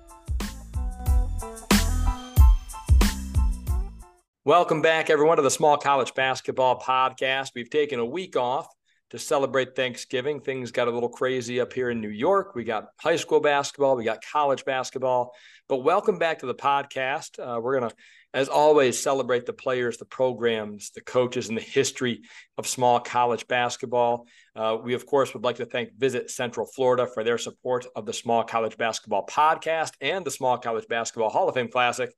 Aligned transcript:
Welcome 4.47 4.81
back, 4.81 5.11
everyone, 5.11 5.37
to 5.37 5.43
the 5.43 5.51
Small 5.51 5.77
College 5.77 6.15
Basketball 6.15 6.81
Podcast. 6.81 7.51
We've 7.55 7.69
taken 7.69 7.99
a 7.99 8.07
week 8.07 8.37
off 8.37 8.67
to 9.11 9.19
celebrate 9.19 9.77
Thanksgiving. 9.77 10.41
Things 10.41 10.73
got 10.73 10.89
a 10.89 10.91
little 10.91 11.11
crazy 11.11 11.61
up 11.61 11.75
here 11.75 11.91
in 11.91 12.01
New 12.01 12.09
York. 12.09 12.55
We 12.55 12.65
got 12.65 12.87
high 12.99 13.17
school 13.17 13.41
basketball, 13.41 13.97
we 13.97 14.05
got 14.05 14.25
college 14.33 14.65
basketball. 14.65 15.35
But 15.69 15.85
welcome 15.85 16.19
back 16.19 16.39
to 16.39 16.47
the 16.47 16.55
podcast. 16.55 17.39
Uh, 17.39 17.61
we're 17.61 17.81
going 17.81 17.91
to, 17.91 17.97
as 18.33 18.49
always, 18.49 18.99
celebrate 18.99 19.45
the 19.45 19.53
players, 19.53 19.99
the 19.99 20.07
programs, 20.07 20.91
the 20.93 21.03
coaches, 21.03 21.51
and 21.51 21.59
the 21.59 21.63
history 21.63 22.23
of 22.57 22.67
small 22.67 22.99
college 22.99 23.47
basketball. 23.47 24.27
Uh, 24.57 24.79
we, 24.83 24.95
of 24.95 25.05
course, 25.05 25.35
would 25.35 25.45
like 25.45 25.57
to 25.57 25.67
thank 25.67 25.93
Visit 25.99 26.31
Central 26.31 26.65
Florida 26.65 27.07
for 27.07 27.25
their 27.25 27.37
support 27.37 27.85
of 27.95 28.07
the 28.07 28.15
Small 28.15 28.43
College 28.43 28.79
Basketball 28.79 29.27
Podcast 29.27 29.93
and 30.01 30.25
the 30.25 30.31
Small 30.31 30.57
College 30.57 30.89
Basketball 30.89 31.29
Hall 31.29 31.47
of 31.47 31.55
Fame 31.55 31.69
Classic. 31.69 32.11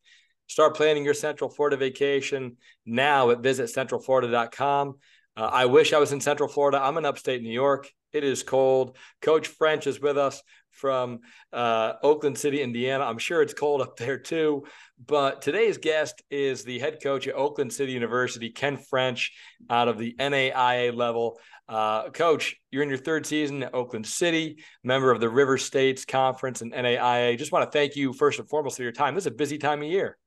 Start 0.52 0.76
planning 0.76 1.02
your 1.02 1.14
Central 1.14 1.48
Florida 1.48 1.78
vacation 1.78 2.58
now 2.84 3.30
at 3.30 3.40
visitcentralflorida.com. 3.40 4.98
Uh, 5.34 5.40
I 5.40 5.64
wish 5.64 5.94
I 5.94 5.98
was 5.98 6.12
in 6.12 6.20
Central 6.20 6.46
Florida. 6.46 6.78
I'm 6.78 6.98
in 6.98 7.06
upstate 7.06 7.40
New 7.40 7.48
York. 7.48 7.90
It 8.12 8.22
is 8.22 8.42
cold. 8.42 8.98
Coach 9.22 9.48
French 9.48 9.86
is 9.86 9.98
with 9.98 10.18
us 10.18 10.42
from 10.70 11.20
uh, 11.54 11.94
Oakland 12.02 12.36
City, 12.36 12.60
Indiana. 12.60 13.04
I'm 13.04 13.16
sure 13.16 13.40
it's 13.40 13.54
cold 13.54 13.80
up 13.80 13.96
there 13.96 14.18
too. 14.18 14.64
But 15.06 15.40
today's 15.40 15.78
guest 15.78 16.22
is 16.30 16.64
the 16.64 16.78
head 16.80 16.98
coach 17.02 17.26
at 17.26 17.34
Oakland 17.34 17.72
City 17.72 17.92
University, 17.92 18.50
Ken 18.50 18.76
French, 18.76 19.32
out 19.70 19.88
of 19.88 19.96
the 19.96 20.14
NAIA 20.20 20.94
level. 20.94 21.40
Uh, 21.66 22.10
coach, 22.10 22.56
you're 22.70 22.82
in 22.82 22.90
your 22.90 22.98
third 22.98 23.24
season 23.24 23.62
at 23.62 23.72
Oakland 23.72 24.06
City, 24.06 24.62
member 24.84 25.10
of 25.10 25.18
the 25.18 25.30
River 25.30 25.56
States 25.56 26.04
Conference 26.04 26.60
and 26.60 26.74
NAIA. 26.74 27.38
Just 27.38 27.52
want 27.52 27.64
to 27.64 27.70
thank 27.70 27.96
you 27.96 28.12
first 28.12 28.38
and 28.38 28.46
foremost 28.50 28.76
for 28.76 28.82
your 28.82 28.92
time. 28.92 29.14
This 29.14 29.22
is 29.22 29.28
a 29.28 29.34
busy 29.34 29.56
time 29.56 29.80
of 29.80 29.88
year. 29.88 30.18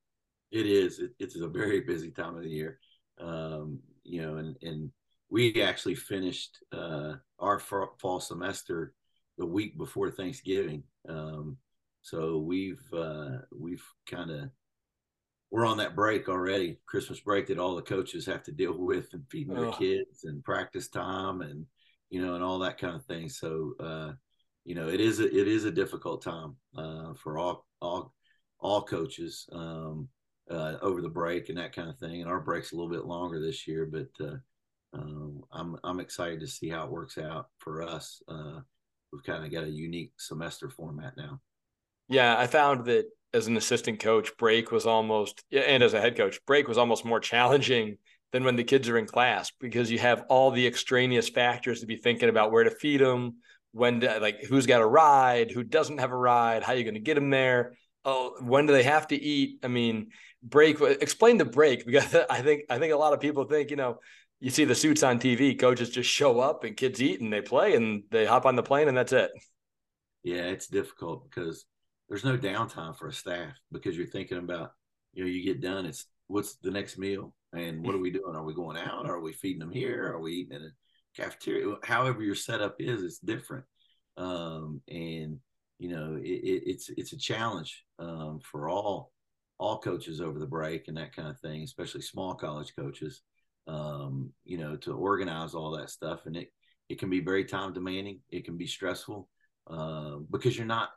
It 0.51 0.65
is. 0.65 0.99
It, 0.99 1.11
it's 1.19 1.35
a 1.35 1.47
very 1.47 1.81
busy 1.81 2.11
time 2.11 2.35
of 2.35 2.43
the 2.43 2.49
year. 2.49 2.79
Um, 3.19 3.79
you 4.03 4.21
know, 4.21 4.37
and 4.37 4.55
and 4.61 4.91
we 5.29 5.61
actually 5.61 5.95
finished 5.95 6.59
uh, 6.71 7.13
our 7.39 7.59
fall 7.59 8.19
semester 8.19 8.93
the 9.37 9.45
week 9.45 9.77
before 9.77 10.11
Thanksgiving. 10.11 10.83
Um, 11.07 11.57
so 12.01 12.37
we've 12.37 12.83
uh, 12.93 13.39
we've 13.51 13.83
kind 14.09 14.31
of 14.31 14.49
we're 15.51 15.65
on 15.65 15.77
that 15.77 15.95
break 15.95 16.29
already, 16.29 16.79
Christmas 16.85 17.19
break 17.19 17.47
that 17.47 17.59
all 17.59 17.75
the 17.75 17.81
coaches 17.81 18.25
have 18.25 18.43
to 18.43 18.51
deal 18.51 18.73
with 18.77 19.13
and 19.13 19.23
feeding 19.29 19.55
their 19.55 19.65
oh. 19.65 19.71
kids 19.71 20.23
and 20.23 20.43
practice 20.43 20.87
time 20.89 21.41
and 21.41 21.65
you 22.09 22.23
know 22.23 22.35
and 22.35 22.43
all 22.43 22.59
that 22.59 22.77
kind 22.77 22.95
of 22.95 23.05
thing. 23.05 23.29
So 23.29 23.73
uh, 23.79 24.11
you 24.63 24.75
know 24.75 24.87
it 24.87 25.01
is 25.01 25.19
a, 25.19 25.25
it 25.25 25.47
is 25.47 25.65
a 25.65 25.71
difficult 25.71 26.21
time 26.21 26.55
uh, 26.77 27.13
for 27.15 27.37
all 27.37 27.65
all 27.81 28.13
all 28.59 28.83
coaches. 28.83 29.47
Um, 29.51 30.09
uh, 30.49 30.75
over 30.81 31.01
the 31.01 31.09
break 31.09 31.49
and 31.49 31.57
that 31.57 31.75
kind 31.75 31.89
of 31.89 31.97
thing. 31.97 32.21
And 32.21 32.29
our 32.29 32.39
break's 32.39 32.71
a 32.71 32.75
little 32.75 32.91
bit 32.91 33.05
longer 33.05 33.39
this 33.39 33.67
year, 33.67 33.85
but 33.85 34.25
uh, 34.25 34.37
um, 34.93 35.43
I'm 35.51 35.77
I'm 35.83 35.99
excited 35.99 36.39
to 36.41 36.47
see 36.47 36.69
how 36.69 36.85
it 36.85 36.91
works 36.91 37.17
out 37.17 37.49
for 37.59 37.81
us. 37.81 38.21
Uh, 38.27 38.59
we've 39.11 39.23
kind 39.23 39.43
of 39.43 39.51
got 39.51 39.63
a 39.63 39.69
unique 39.69 40.13
semester 40.17 40.69
format 40.69 41.13
now. 41.17 41.41
Yeah, 42.07 42.37
I 42.37 42.47
found 42.47 42.85
that 42.85 43.05
as 43.33 43.47
an 43.47 43.57
assistant 43.57 43.99
coach, 43.99 44.35
break 44.37 44.71
was 44.71 44.85
almost 44.85 45.43
and 45.51 45.83
as 45.83 45.93
a 45.93 46.01
head 46.01 46.15
coach, 46.15 46.39
break 46.45 46.67
was 46.67 46.77
almost 46.77 47.05
more 47.05 47.19
challenging 47.31 47.97
than 48.31 48.43
when 48.43 48.55
the 48.55 48.63
kids 48.63 48.89
are 48.89 48.97
in 48.97 49.05
class 49.05 49.51
because 49.59 49.89
you 49.91 49.99
have 49.99 50.25
all 50.29 50.51
the 50.51 50.67
extraneous 50.67 51.29
factors 51.29 51.81
to 51.81 51.85
be 51.85 51.95
thinking 51.95 52.29
about 52.29 52.51
where 52.51 52.63
to 52.63 52.71
feed 52.71 52.99
them, 52.99 53.35
when 53.71 54.01
to, 54.01 54.19
like 54.19 54.43
who's 54.43 54.65
got 54.65 54.81
a 54.81 54.85
ride, 54.85 55.51
who 55.51 55.63
doesn't 55.63 55.99
have 55.99 56.11
a 56.11 56.17
ride, 56.17 56.63
how 56.63 56.73
you 56.73 56.83
going 56.83 56.95
to 56.95 56.99
get 56.99 57.15
them 57.15 57.29
there. 57.29 57.77
Oh, 58.03 58.35
when 58.41 58.67
do 58.67 58.73
they 58.73 58.83
have 58.83 59.07
to 59.07 59.15
eat? 59.15 59.59
I 59.63 59.67
mean, 59.67 60.09
break 60.47 60.79
explain 60.81 61.37
the 61.37 61.45
break 61.45 61.85
because 61.85 62.15
i 62.29 62.41
think 62.41 62.63
i 62.69 62.77
think 62.77 62.93
a 62.93 62.97
lot 62.97 63.13
of 63.13 63.19
people 63.19 63.43
think 63.45 63.69
you 63.69 63.75
know 63.75 63.97
you 64.39 64.49
see 64.49 64.65
the 64.65 64.75
suits 64.75 65.03
on 65.03 65.19
tv 65.19 65.57
coaches 65.57 65.89
just 65.89 66.09
show 66.09 66.39
up 66.39 66.63
and 66.63 66.77
kids 66.77 67.01
eat 67.01 67.19
and 67.21 67.33
they 67.33 67.41
play 67.41 67.75
and 67.75 68.03
they 68.11 68.25
hop 68.25 68.45
on 68.45 68.55
the 68.55 68.63
plane 68.63 68.87
and 68.87 68.97
that's 68.97 69.13
it. 69.13 69.31
Yeah 70.23 70.45
it's 70.45 70.67
difficult 70.67 71.29
because 71.29 71.65
there's 72.09 72.25
no 72.25 72.37
downtime 72.37 72.97
for 72.97 73.07
a 73.07 73.13
staff 73.13 73.53
because 73.71 73.97
you're 73.97 74.07
thinking 74.07 74.37
about 74.37 74.71
you 75.13 75.23
know 75.23 75.29
you 75.29 75.43
get 75.43 75.61
done 75.61 75.85
it's 75.85 76.05
what's 76.27 76.55
the 76.55 76.71
next 76.71 76.97
meal? 76.97 77.33
And 77.53 77.85
what 77.85 77.95
are 77.95 77.99
we 77.99 78.11
doing? 78.11 78.35
Are 78.35 78.43
we 78.43 78.53
going 78.53 78.77
out? 78.77 79.07
Are 79.07 79.19
we 79.19 79.31
feeding 79.31 79.59
them 79.59 79.71
here? 79.71 80.11
Are 80.11 80.19
we 80.19 80.33
eating 80.33 80.57
in 80.57 80.63
a 80.63 81.21
cafeteria? 81.21 81.75
However 81.83 82.21
your 82.21 82.35
setup 82.35 82.75
is 82.79 83.03
it's 83.03 83.19
different. 83.19 83.65
Um, 84.17 84.81
and 84.87 85.39
you 85.77 85.89
know 85.89 86.15
it, 86.15 86.27
it, 86.27 86.63
it's 86.65 86.89
it's 86.97 87.13
a 87.13 87.17
challenge 87.17 87.83
um, 87.99 88.39
for 88.43 88.69
all 88.69 89.11
all 89.57 89.79
coaches 89.79 90.21
over 90.21 90.39
the 90.39 90.45
break 90.45 90.87
and 90.87 90.97
that 90.97 91.15
kind 91.15 91.29
of 91.29 91.39
thing, 91.39 91.63
especially 91.63 92.01
small 92.01 92.33
college 92.35 92.73
coaches, 92.77 93.21
um, 93.67 94.31
you 94.43 94.57
know, 94.57 94.75
to 94.75 94.93
organize 94.93 95.53
all 95.53 95.71
that 95.77 95.89
stuff. 95.89 96.25
And 96.25 96.35
it, 96.35 96.49
it 96.89 96.99
can 96.99 97.09
be 97.09 97.21
very 97.21 97.45
time 97.45 97.73
demanding. 97.73 98.19
It 98.29 98.45
can 98.45 98.57
be 98.57 98.67
stressful 98.67 99.27
uh, 99.69 100.17
because 100.29 100.57
you're 100.57 100.67
not, 100.67 100.89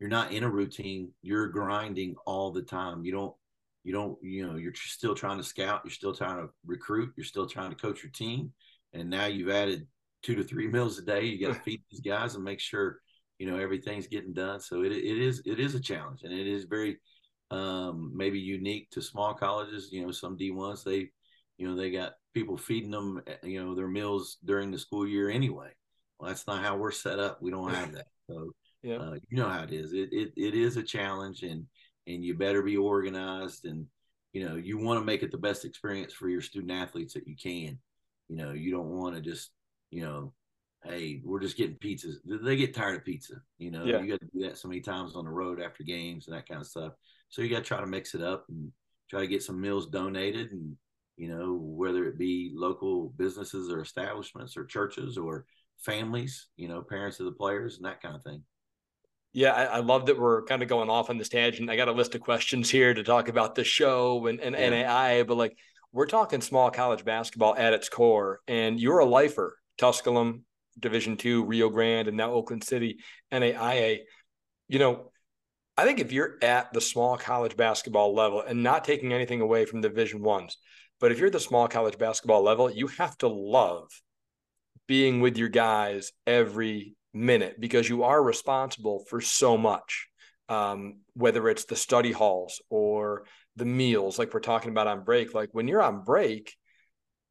you're 0.00 0.10
not 0.10 0.32
in 0.32 0.44
a 0.44 0.50
routine. 0.50 1.12
You're 1.22 1.48
grinding 1.48 2.16
all 2.26 2.50
the 2.50 2.62
time. 2.62 3.04
You 3.04 3.12
don't, 3.12 3.34
you 3.84 3.92
don't, 3.92 4.18
you 4.22 4.46
know, 4.46 4.56
you're 4.56 4.74
still 4.74 5.14
trying 5.14 5.38
to 5.38 5.44
scout. 5.44 5.82
You're 5.84 5.92
still 5.92 6.14
trying 6.14 6.38
to 6.38 6.48
recruit. 6.66 7.12
You're 7.16 7.24
still 7.24 7.46
trying 7.46 7.70
to 7.70 7.76
coach 7.76 8.02
your 8.02 8.12
team. 8.12 8.52
And 8.92 9.08
now 9.08 9.26
you've 9.26 9.50
added 9.50 9.86
two 10.22 10.34
to 10.34 10.42
three 10.42 10.66
meals 10.72 10.98
a 10.98 11.02
day. 11.02 11.24
You 11.24 11.46
got 11.46 11.54
to 11.54 11.60
feed 11.60 11.82
these 11.90 12.00
guys 12.00 12.34
and 12.34 12.44
make 12.44 12.60
sure, 12.60 12.98
you 13.38 13.50
know, 13.50 13.56
everything's 13.56 14.08
getting 14.08 14.32
done. 14.32 14.60
So 14.60 14.82
it, 14.82 14.92
it 14.92 15.18
is, 15.18 15.42
it 15.46 15.60
is 15.60 15.74
a 15.74 15.80
challenge 15.80 16.22
and 16.24 16.32
it 16.32 16.46
is 16.46 16.64
very, 16.64 16.98
um, 17.50 18.12
maybe 18.14 18.38
unique 18.38 18.90
to 18.90 19.02
small 19.02 19.34
colleges. 19.34 19.88
You 19.90 20.04
know, 20.04 20.12
some 20.12 20.36
D1s, 20.36 20.84
they, 20.84 21.10
you 21.58 21.68
know, 21.68 21.76
they 21.76 21.90
got 21.90 22.14
people 22.34 22.56
feeding 22.56 22.90
them, 22.90 23.20
eh, 23.26 23.34
you 23.42 23.62
know, 23.62 23.74
their 23.74 23.88
meals 23.88 24.38
during 24.44 24.70
the 24.70 24.78
school 24.78 25.06
year 25.06 25.30
anyway. 25.30 25.70
Well, 26.18 26.28
that's 26.28 26.46
not 26.46 26.62
how 26.62 26.76
we're 26.76 26.90
set 26.90 27.18
up. 27.18 27.42
We 27.42 27.50
don't 27.50 27.70
have 27.74 27.92
that. 27.92 28.06
So, 28.28 28.50
yeah. 28.82 28.96
Uh, 28.96 29.14
you 29.28 29.36
know 29.36 29.48
how 29.48 29.62
it 29.62 29.72
is. 29.72 29.92
It, 29.92 30.10
it, 30.12 30.32
it 30.36 30.54
is 30.54 30.76
a 30.76 30.82
challenge 30.82 31.42
and, 31.42 31.66
and 32.06 32.24
you 32.24 32.34
better 32.34 32.62
be 32.62 32.76
organized 32.76 33.66
and, 33.66 33.86
you 34.32 34.48
know, 34.48 34.56
you 34.56 34.78
want 34.78 35.00
to 35.00 35.04
make 35.04 35.22
it 35.22 35.32
the 35.32 35.38
best 35.38 35.64
experience 35.64 36.12
for 36.12 36.28
your 36.28 36.40
student 36.40 36.72
athletes 36.72 37.14
that 37.14 37.26
you 37.26 37.36
can. 37.36 37.78
You 38.28 38.36
know, 38.36 38.52
you 38.52 38.70
don't 38.70 38.90
want 38.90 39.16
to 39.16 39.20
just, 39.20 39.50
you 39.90 40.02
know, 40.02 40.32
hey, 40.84 41.20
we're 41.24 41.40
just 41.40 41.56
getting 41.56 41.76
pizzas. 41.76 42.16
They 42.24 42.56
get 42.56 42.74
tired 42.74 42.96
of 42.96 43.04
pizza. 43.04 43.34
You 43.58 43.70
know, 43.70 43.84
yeah. 43.84 44.00
you 44.00 44.08
got 44.08 44.20
to 44.20 44.28
do 44.32 44.46
that 44.46 44.56
so 44.56 44.68
many 44.68 44.80
times 44.80 45.14
on 45.14 45.24
the 45.24 45.30
road 45.30 45.60
after 45.60 45.82
games 45.82 46.26
and 46.26 46.36
that 46.36 46.48
kind 46.48 46.60
of 46.60 46.66
stuff. 46.66 46.92
So 47.30 47.42
you 47.42 47.48
got 47.48 47.58
to 47.58 47.62
try 47.64 47.80
to 47.80 47.86
mix 47.86 48.14
it 48.14 48.22
up 48.22 48.44
and 48.48 48.72
try 49.08 49.20
to 49.20 49.26
get 49.26 49.42
some 49.42 49.60
meals 49.60 49.88
donated 49.88 50.52
and 50.52 50.76
you 51.16 51.28
know 51.28 51.58
whether 51.60 52.04
it 52.06 52.18
be 52.18 52.52
local 52.54 53.12
businesses 53.16 53.70
or 53.70 53.80
establishments 53.80 54.56
or 54.56 54.64
churches 54.64 55.18
or 55.18 55.44
families, 55.78 56.48
you 56.56 56.68
know, 56.68 56.82
parents 56.82 57.20
of 57.20 57.26
the 57.26 57.32
players 57.32 57.76
and 57.76 57.84
that 57.84 58.02
kind 58.02 58.14
of 58.14 58.22
thing. 58.22 58.42
Yeah, 59.32 59.52
I, 59.52 59.64
I, 59.64 59.78
love 59.78 60.06
that 60.06 60.18
we're 60.18 60.42
kind 60.42 60.62
of 60.62 60.68
going 60.68 60.90
off 60.90 61.08
on 61.08 61.16
this 61.16 61.28
tangent. 61.28 61.70
I 61.70 61.76
got 61.76 61.88
a 61.88 61.92
list 61.92 62.16
of 62.16 62.20
questions 62.20 62.68
here 62.68 62.92
to 62.92 63.04
talk 63.04 63.28
about 63.28 63.54
the 63.54 63.62
show 63.62 64.26
and, 64.26 64.40
and 64.40 64.56
yeah. 64.56 64.82
NAI, 64.82 65.22
but 65.22 65.36
like 65.36 65.56
we're 65.92 66.06
talking 66.06 66.40
small 66.40 66.70
college 66.70 67.04
basketball 67.04 67.54
at 67.56 67.72
its 67.72 67.88
core, 67.88 68.40
and 68.48 68.80
you're 68.80 68.98
a 68.98 69.04
lifer, 69.04 69.56
Tusculum, 69.78 70.44
Division 70.78 71.16
two, 71.16 71.44
Rio 71.44 71.68
Grande, 71.68 72.08
and 72.08 72.16
now 72.16 72.32
Oakland 72.32 72.64
City, 72.64 72.98
NAIA. 73.32 74.00
You 74.68 74.78
know, 74.78 75.12
I 75.80 75.84
think 75.86 75.98
if 75.98 76.12
you're 76.12 76.36
at 76.42 76.74
the 76.74 76.80
small 76.82 77.16
college 77.16 77.56
basketball 77.56 78.14
level 78.14 78.42
and 78.42 78.62
not 78.62 78.84
taking 78.84 79.14
anything 79.14 79.40
away 79.40 79.64
from 79.64 79.80
Division 79.80 80.20
ones, 80.20 80.58
But 80.98 81.10
if 81.10 81.18
you're 81.18 81.30
the 81.30 81.40
small 81.40 81.68
college 81.68 81.96
basketball 81.96 82.42
level, 82.42 82.70
you 82.70 82.88
have 82.88 83.16
to 83.18 83.28
love 83.28 83.88
being 84.86 85.22
with 85.22 85.38
your 85.38 85.48
guys 85.48 86.12
every 86.26 86.96
minute 87.14 87.58
because 87.58 87.88
you 87.88 88.02
are 88.02 88.22
responsible 88.22 89.06
for 89.08 89.22
so 89.22 89.56
much. 89.56 90.06
Um, 90.50 90.98
whether 91.14 91.48
it's 91.48 91.64
the 91.64 91.76
study 91.76 92.12
halls 92.12 92.60
or 92.68 93.24
the 93.56 93.64
meals, 93.64 94.18
like 94.18 94.34
we're 94.34 94.40
talking 94.40 94.72
about 94.72 94.86
on 94.86 95.02
break. 95.02 95.32
Like 95.32 95.48
when 95.52 95.66
you're 95.66 95.80
on 95.80 96.04
break, 96.04 96.54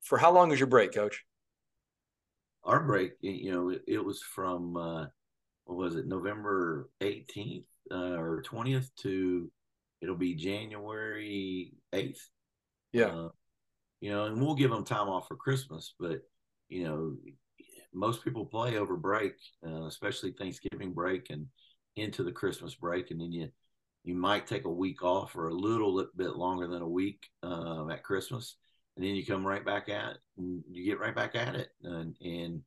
for 0.02 0.18
how 0.18 0.32
long 0.32 0.52
is 0.52 0.60
your 0.60 0.66
break, 0.66 0.92
coach? 0.96 1.24
Our 2.64 2.84
break, 2.84 3.12
you 3.22 3.52
know, 3.52 3.70
it, 3.70 3.84
it 3.88 4.04
was 4.04 4.24
from 4.24 4.76
uh, 4.76 5.06
what 5.66 5.78
was 5.78 5.96
it, 5.96 6.08
November 6.08 6.90
18th 7.00 7.69
uh, 7.92 8.18
or 8.18 8.44
20th 8.44 8.90
to 8.98 9.52
it'll 10.02 10.16
be 10.16 10.36
January 10.36 11.74
8th. 11.94 12.20
Yeah. 12.94 13.08
Uh, 13.08 13.30
you 14.02 14.12
know, 14.12 14.26
and 14.26 14.42
we'll 14.42 14.56
give 14.56 14.72
them 14.72 14.86
time 14.86 15.10
off 15.10 15.28
for 15.28 15.36
Christmas, 15.36 15.94
but 16.00 16.22
you 16.70 16.84
know, 16.86 17.16
most 17.94 18.24
people 18.24 18.46
play 18.46 18.78
over 18.78 18.96
break, 18.96 19.34
uh, 19.66 19.86
especially 19.86 20.32
Thanksgiving 20.32 20.94
break 20.94 21.30
and 21.30 21.48
into 21.96 22.24
the 22.24 22.32
Christmas 22.32 22.76
break, 22.76 23.12
and 23.12 23.20
then 23.20 23.32
you 23.32 23.50
you 24.04 24.16
might 24.16 24.48
take 24.48 24.66
a 24.66 24.70
week 24.70 25.04
off 25.04 25.36
or 25.36 25.50
a 25.50 25.54
little 25.54 26.06
bit 26.16 26.36
longer 26.36 26.68
than 26.68 26.82
a 26.82 26.88
week 26.88 27.28
uh, 27.44 27.88
at 27.90 28.04
Christmas, 28.04 28.56
and 28.96 29.06
then 29.06 29.16
you 29.16 29.26
come 29.26 29.46
right 29.46 29.66
back 29.66 29.90
at 29.90 30.18
and 30.38 30.64
you 30.72 30.86
get 30.86 31.00
right 31.00 31.16
back 31.16 31.36
at 31.36 31.56
it, 31.56 31.70
and 31.84 32.16
and 32.22 32.62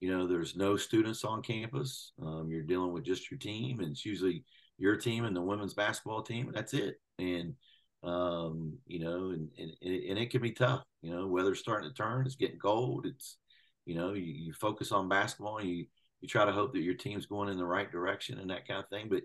you 0.00 0.10
know 0.10 0.26
there's 0.26 0.56
no 0.56 0.76
students 0.76 1.24
on 1.24 1.42
campus. 1.42 2.12
Um, 2.22 2.48
you're 2.50 2.62
dealing 2.62 2.92
with 2.92 3.04
just 3.04 3.30
your 3.30 3.38
team, 3.38 3.80
and 3.80 3.90
it's 3.90 4.04
usually 4.04 4.44
your 4.78 4.96
team 4.96 5.24
and 5.24 5.36
the 5.36 5.42
women's 5.42 5.74
basketball 5.74 6.22
team. 6.22 6.50
That's 6.54 6.74
it, 6.74 6.96
and 7.18 7.54
um, 8.02 8.78
you 8.86 9.00
know, 9.00 9.30
and, 9.30 9.48
and 9.58 9.72
and 9.82 10.18
it 10.18 10.30
can 10.30 10.42
be 10.42 10.52
tough. 10.52 10.82
You 11.02 11.12
know, 11.12 11.26
weather's 11.26 11.60
starting 11.60 11.88
to 11.88 11.94
turn. 11.94 12.26
It's 12.26 12.36
getting 12.36 12.58
cold. 12.58 13.06
It's 13.06 13.36
you 13.84 13.94
know, 13.94 14.14
you, 14.14 14.22
you 14.22 14.52
focus 14.52 14.92
on 14.92 15.08
basketball 15.08 15.58
and 15.58 15.68
you 15.68 15.86
you 16.20 16.28
try 16.28 16.44
to 16.44 16.52
hope 16.52 16.72
that 16.74 16.82
your 16.82 16.94
team's 16.94 17.26
going 17.26 17.48
in 17.48 17.56
the 17.56 17.64
right 17.64 17.90
direction 17.90 18.38
and 18.38 18.50
that 18.50 18.68
kind 18.68 18.82
of 18.82 18.88
thing. 18.88 19.08
But 19.08 19.22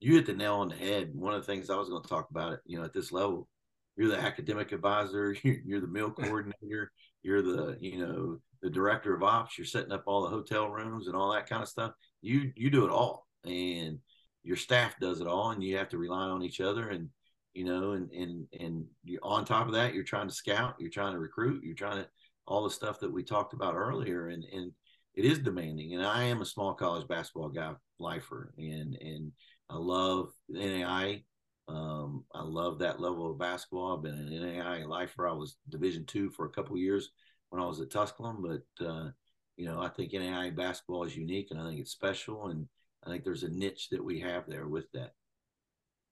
you 0.00 0.14
hit 0.14 0.26
the 0.26 0.32
nail 0.32 0.56
on 0.56 0.68
the 0.68 0.76
head. 0.76 1.10
One 1.14 1.34
of 1.34 1.40
the 1.40 1.52
things 1.52 1.70
I 1.70 1.76
was 1.76 1.88
going 1.88 2.02
to 2.02 2.08
talk 2.08 2.30
about 2.30 2.52
it, 2.52 2.60
you 2.66 2.78
know, 2.78 2.84
at 2.84 2.92
this 2.92 3.12
level, 3.12 3.48
you're 3.96 4.08
the 4.08 4.20
academic 4.20 4.72
advisor, 4.72 5.36
you're 5.42 5.80
the 5.80 5.86
meal 5.86 6.10
coordinator, 6.10 6.92
you're 7.26 7.42
the, 7.42 7.76
you 7.80 7.98
know, 7.98 8.38
the 8.62 8.70
director 8.70 9.14
of 9.14 9.22
ops, 9.22 9.58
you're 9.58 9.66
setting 9.66 9.92
up 9.92 10.04
all 10.06 10.22
the 10.22 10.30
hotel 10.30 10.70
rooms 10.70 11.06
and 11.06 11.16
all 11.16 11.32
that 11.32 11.48
kind 11.48 11.62
of 11.62 11.68
stuff. 11.68 11.92
You 12.22 12.52
you 12.56 12.70
do 12.70 12.84
it 12.84 12.90
all. 12.90 13.26
And 13.44 13.98
your 14.46 14.56
staff 14.56 14.94
does 15.00 15.20
it 15.20 15.26
all 15.26 15.50
and 15.50 15.62
you 15.62 15.76
have 15.76 15.88
to 15.88 15.98
rely 15.98 16.22
on 16.22 16.42
each 16.42 16.60
other 16.60 16.90
and 16.90 17.08
you 17.52 17.64
know 17.64 17.92
and 17.92 18.10
and 18.12 18.46
and 18.58 18.84
you 19.04 19.18
on 19.22 19.44
top 19.44 19.66
of 19.66 19.74
that 19.74 19.92
you're 19.92 20.04
trying 20.04 20.28
to 20.28 20.34
scout 20.34 20.76
you're 20.78 20.88
trying 20.88 21.12
to 21.12 21.18
recruit 21.18 21.64
you're 21.64 21.74
trying 21.74 21.96
to 21.96 22.08
all 22.46 22.62
the 22.62 22.70
stuff 22.70 23.00
that 23.00 23.12
we 23.12 23.24
talked 23.24 23.54
about 23.54 23.74
earlier 23.74 24.28
and 24.28 24.44
and 24.52 24.70
it 25.14 25.24
is 25.24 25.40
demanding 25.40 25.94
and 25.94 26.06
i 26.06 26.22
am 26.22 26.42
a 26.42 26.46
small 26.46 26.74
college 26.74 27.08
basketball 27.08 27.48
guy 27.48 27.72
lifer 27.98 28.54
and 28.56 28.96
and 29.00 29.32
i 29.68 29.76
love 29.76 30.28
nai 30.48 31.20
um, 31.68 32.24
i 32.34 32.42
love 32.42 32.78
that 32.78 33.00
level 33.00 33.30
of 33.30 33.38
basketball. 33.38 33.96
I've 33.96 34.02
been 34.02 34.14
an 34.14 34.58
nai 34.58 34.84
lifer 34.84 35.28
i 35.28 35.32
was 35.32 35.56
division 35.68 36.04
two 36.06 36.30
for 36.30 36.46
a 36.46 36.50
couple 36.50 36.76
years 36.76 37.10
when 37.50 37.62
i 37.62 37.66
was 37.66 37.80
at 37.80 37.90
tusculum 37.90 38.42
but 38.42 38.86
uh, 38.86 39.10
you 39.56 39.66
know 39.66 39.80
i 39.80 39.88
think 39.88 40.12
nai 40.12 40.50
basketball 40.50 41.04
is 41.04 41.16
unique 41.16 41.48
and 41.50 41.60
i 41.60 41.66
think 41.66 41.80
it's 41.80 41.92
special 41.92 42.48
and 42.48 42.66
i 43.04 43.10
think 43.10 43.24
there's 43.24 43.42
a 43.42 43.48
niche 43.48 43.88
that 43.90 44.04
we 44.04 44.20
have 44.20 44.44
there 44.46 44.68
with 44.68 44.90
that. 44.92 45.12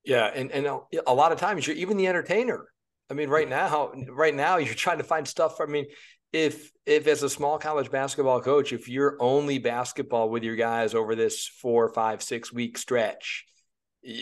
Yeah 0.05 0.27
and 0.27 0.51
and 0.53 0.67
a 1.07 1.15
lot 1.15 1.33
of 1.33 1.39
times 1.39 1.67
you're 1.67 1.77
even 1.77 1.97
the 1.97 2.09
entertainer. 2.09 2.69
I 3.11 3.15
mean, 3.15 3.29
right 3.29 3.49
now, 3.49 3.93
right 4.09 4.35
now, 4.35 4.57
you're 4.57 4.75
trying 4.75 4.99
to 4.99 5.05
find 5.05 5.29
stuff. 5.29 5.61
I 5.61 5.67
mean, 5.67 5.87
if 6.33 6.73
if 6.85 7.07
as 7.07 7.23
a 7.23 7.31
small 7.31 7.59
college 7.59 7.91
basketball 7.91 8.41
coach, 8.41 8.73
if 8.73 8.89
you're 8.89 9.17
only 9.21 9.59
basketball 9.59 10.31
with 10.31 10.43
your 10.43 10.57
guys 10.57 10.95
over 10.95 11.15
this 11.15 11.47
four, 11.47 11.89
five, 11.91 12.23
six 12.23 12.53
week 12.53 12.77
stretch, 12.77 13.45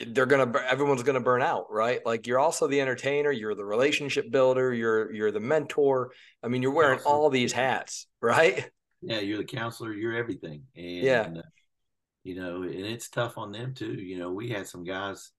they're 0.09 0.27
gonna 0.27 0.53
everyone's 0.69 1.03
gonna 1.03 1.21
burn 1.21 1.43
out, 1.43 1.67
right? 1.71 2.05
Like 2.05 2.27
you're 2.27 2.39
also 2.39 2.67
the 2.67 2.81
entertainer, 2.81 3.31
you're 3.33 3.55
the 3.55 3.65
relationship 3.65 4.31
builder, 4.31 4.73
you're 4.73 5.13
you're 5.13 5.31
the 5.31 5.41
mentor. 5.41 6.13
I 6.43 6.49
mean, 6.49 6.63
you're 6.63 6.73
wearing 6.73 6.99
counselor. 6.99 7.15
all 7.15 7.31
these 7.31 7.53
hats, 7.53 8.07
right? 8.21 8.69
Yeah, 9.01 9.21
you're 9.21 9.39
the 9.39 9.45
counselor, 9.45 9.93
you're 9.93 10.17
everything. 10.17 10.63
And 10.77 10.87
yeah. 10.87 11.33
Uh, 11.37 11.43
you 12.25 12.37
know, 12.37 12.63
and 12.63 12.87
it's 12.87 13.09
tough 13.09 13.37
on 13.37 13.51
them 13.51 13.75
too. 13.75 13.95
You 13.95 14.19
know, 14.19 14.31
we 14.31 14.49
had 14.49 14.69
some 14.69 14.85
guys, 14.85 15.33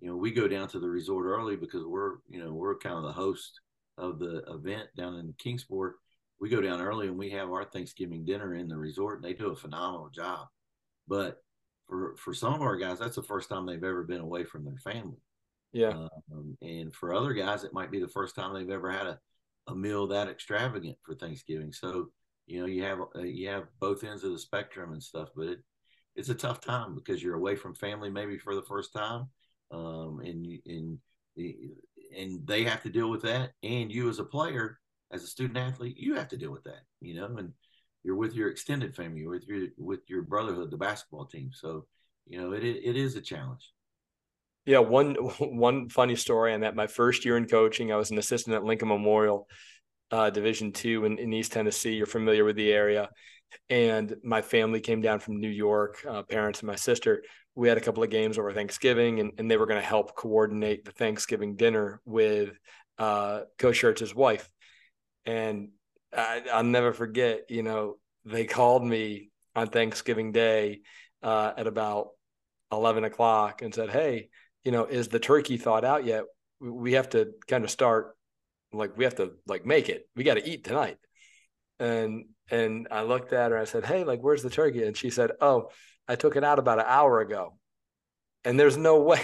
you 0.00 0.08
know, 0.08 0.16
we 0.16 0.32
go 0.32 0.46
down 0.46 0.68
to 0.68 0.78
the 0.78 0.88
resort 0.88 1.24
early 1.24 1.56
because 1.56 1.82
we're, 1.82 2.16
you 2.28 2.44
know, 2.44 2.52
we're 2.52 2.76
kind 2.76 2.96
of 2.96 3.04
the 3.04 3.12
host 3.12 3.60
of 3.96 4.18
the 4.18 4.42
event 4.52 4.88
down 4.94 5.14
in 5.14 5.32
Kingsport 5.38 5.94
we 6.40 6.48
go 6.48 6.60
down 6.60 6.80
early 6.80 7.08
and 7.08 7.18
we 7.18 7.30
have 7.30 7.50
our 7.50 7.64
Thanksgiving 7.64 8.24
dinner 8.24 8.54
in 8.54 8.68
the 8.68 8.76
resort, 8.76 9.16
and 9.16 9.24
they 9.24 9.32
do 9.32 9.52
a 9.52 9.56
phenomenal 9.56 10.10
job. 10.10 10.48
But 11.08 11.42
for 11.88 12.16
for 12.16 12.34
some 12.34 12.54
of 12.54 12.62
our 12.62 12.76
guys, 12.76 12.98
that's 12.98 13.16
the 13.16 13.22
first 13.22 13.48
time 13.48 13.66
they've 13.66 13.82
ever 13.82 14.02
been 14.02 14.20
away 14.20 14.44
from 14.44 14.64
their 14.64 14.78
family. 14.78 15.20
Yeah. 15.72 16.08
Um, 16.32 16.56
and 16.62 16.94
for 16.94 17.14
other 17.14 17.32
guys, 17.32 17.64
it 17.64 17.72
might 17.72 17.90
be 17.90 18.00
the 18.00 18.08
first 18.08 18.34
time 18.34 18.54
they've 18.54 18.70
ever 18.70 18.90
had 18.90 19.06
a, 19.06 19.18
a 19.68 19.74
meal 19.74 20.06
that 20.08 20.28
extravagant 20.28 20.96
for 21.02 21.14
Thanksgiving. 21.14 21.72
So 21.72 22.10
you 22.46 22.60
know 22.60 22.66
you 22.66 22.82
have 22.82 23.00
uh, 23.14 23.22
you 23.22 23.48
have 23.48 23.64
both 23.80 24.04
ends 24.04 24.24
of 24.24 24.32
the 24.32 24.38
spectrum 24.38 24.92
and 24.92 25.02
stuff, 25.02 25.28
but 25.36 25.48
it 25.48 25.58
it's 26.14 26.30
a 26.30 26.34
tough 26.34 26.60
time 26.60 26.94
because 26.94 27.22
you're 27.22 27.34
away 27.34 27.56
from 27.56 27.74
family 27.74 28.10
maybe 28.10 28.38
for 28.38 28.54
the 28.54 28.62
first 28.62 28.92
time, 28.92 29.28
um, 29.70 30.20
and 30.24 30.46
and 30.66 30.98
and 32.16 32.46
they 32.46 32.64
have 32.64 32.82
to 32.82 32.90
deal 32.90 33.10
with 33.10 33.22
that, 33.22 33.52
and 33.62 33.92
you 33.92 34.08
as 34.08 34.18
a 34.18 34.24
player 34.24 34.78
as 35.12 35.22
a 35.22 35.26
student 35.26 35.58
athlete, 35.58 35.96
you 35.96 36.14
have 36.14 36.28
to 36.28 36.36
deal 36.36 36.50
with 36.50 36.64
that, 36.64 36.82
you 37.00 37.14
know, 37.14 37.26
and 37.36 37.52
you're 38.06 38.14
with 38.14 38.34
your 38.34 38.48
extended 38.48 38.94
family, 38.94 39.20
you're 39.22 39.30
with 39.32 39.48
your 39.48 39.66
with 39.76 40.08
your 40.08 40.22
brotherhood, 40.22 40.70
the 40.70 40.76
basketball 40.76 41.26
team. 41.26 41.50
So, 41.52 41.86
you 42.24 42.40
know, 42.40 42.52
it 42.52 42.62
it 42.62 42.96
is 42.96 43.16
a 43.16 43.20
challenge. 43.20 43.72
Yeah, 44.64 44.78
one 44.78 45.14
one 45.14 45.88
funny 45.88 46.16
story 46.16 46.54
on 46.54 46.60
that. 46.60 46.76
My 46.76 46.86
first 46.86 47.24
year 47.24 47.36
in 47.36 47.46
coaching, 47.46 47.92
I 47.92 47.96
was 47.96 48.12
an 48.12 48.18
assistant 48.18 48.54
at 48.54 48.64
Lincoln 48.64 48.88
Memorial, 48.88 49.48
uh, 50.12 50.30
Division 50.30 50.70
two 50.72 51.04
in, 51.04 51.18
in 51.18 51.32
East 51.32 51.52
Tennessee. 51.52 51.94
You're 51.94 52.06
familiar 52.06 52.44
with 52.44 52.56
the 52.56 52.72
area, 52.72 53.10
and 53.68 54.14
my 54.22 54.40
family 54.40 54.80
came 54.80 55.00
down 55.00 55.18
from 55.18 55.40
New 55.40 55.50
York. 55.50 56.04
Uh, 56.08 56.22
parents 56.22 56.60
and 56.60 56.68
my 56.68 56.76
sister. 56.76 57.24
We 57.56 57.68
had 57.68 57.78
a 57.78 57.80
couple 57.80 58.02
of 58.02 58.10
games 58.10 58.38
over 58.38 58.52
Thanksgiving, 58.52 59.18
and, 59.20 59.32
and 59.38 59.50
they 59.50 59.56
were 59.56 59.66
going 59.66 59.80
to 59.80 59.86
help 59.86 60.14
coordinate 60.14 60.84
the 60.84 60.92
Thanksgiving 60.92 61.56
dinner 61.56 62.00
with 62.04 62.50
uh, 62.98 63.40
Coach 63.58 63.80
Schertz's 63.80 64.14
wife. 64.14 64.46
And 65.24 65.70
I, 66.16 66.42
will 66.56 66.64
never 66.64 66.92
forget, 66.92 67.50
you 67.50 67.62
know, 67.62 67.96
they 68.24 68.44
called 68.44 68.84
me 68.84 69.30
on 69.54 69.68
Thanksgiving 69.68 70.32
Day 70.32 70.80
uh, 71.22 71.52
at 71.56 71.66
about 71.66 72.08
11 72.72 73.04
o'clock 73.04 73.62
and 73.62 73.74
said, 73.74 73.90
Hey, 73.90 74.28
you 74.64 74.72
know, 74.72 74.84
is 74.84 75.08
the 75.08 75.18
turkey 75.18 75.56
thawed 75.56 75.84
out 75.84 76.04
yet? 76.04 76.24
We 76.60 76.94
have 76.94 77.08
to 77.10 77.32
kind 77.46 77.64
of 77.64 77.70
start, 77.70 78.16
like, 78.72 78.96
we 78.96 79.04
have 79.04 79.16
to 79.16 79.32
like 79.46 79.64
make 79.64 79.88
it. 79.88 80.08
We 80.16 80.24
got 80.24 80.34
to 80.34 80.48
eat 80.48 80.64
tonight. 80.64 80.98
And, 81.78 82.26
and 82.50 82.88
I 82.90 83.02
looked 83.02 83.32
at 83.32 83.50
her, 83.50 83.56
and 83.56 83.62
I 83.62 83.70
said, 83.70 83.84
Hey, 83.84 84.04
like, 84.04 84.20
where's 84.20 84.42
the 84.42 84.50
turkey? 84.50 84.82
And 84.84 84.96
she 84.96 85.10
said, 85.10 85.32
Oh, 85.40 85.70
I 86.08 86.16
took 86.16 86.36
it 86.36 86.44
out 86.44 86.58
about 86.58 86.78
an 86.78 86.86
hour 86.88 87.20
ago. 87.20 87.56
And 88.44 88.58
there's 88.58 88.76
no 88.76 89.00
way, 89.02 89.20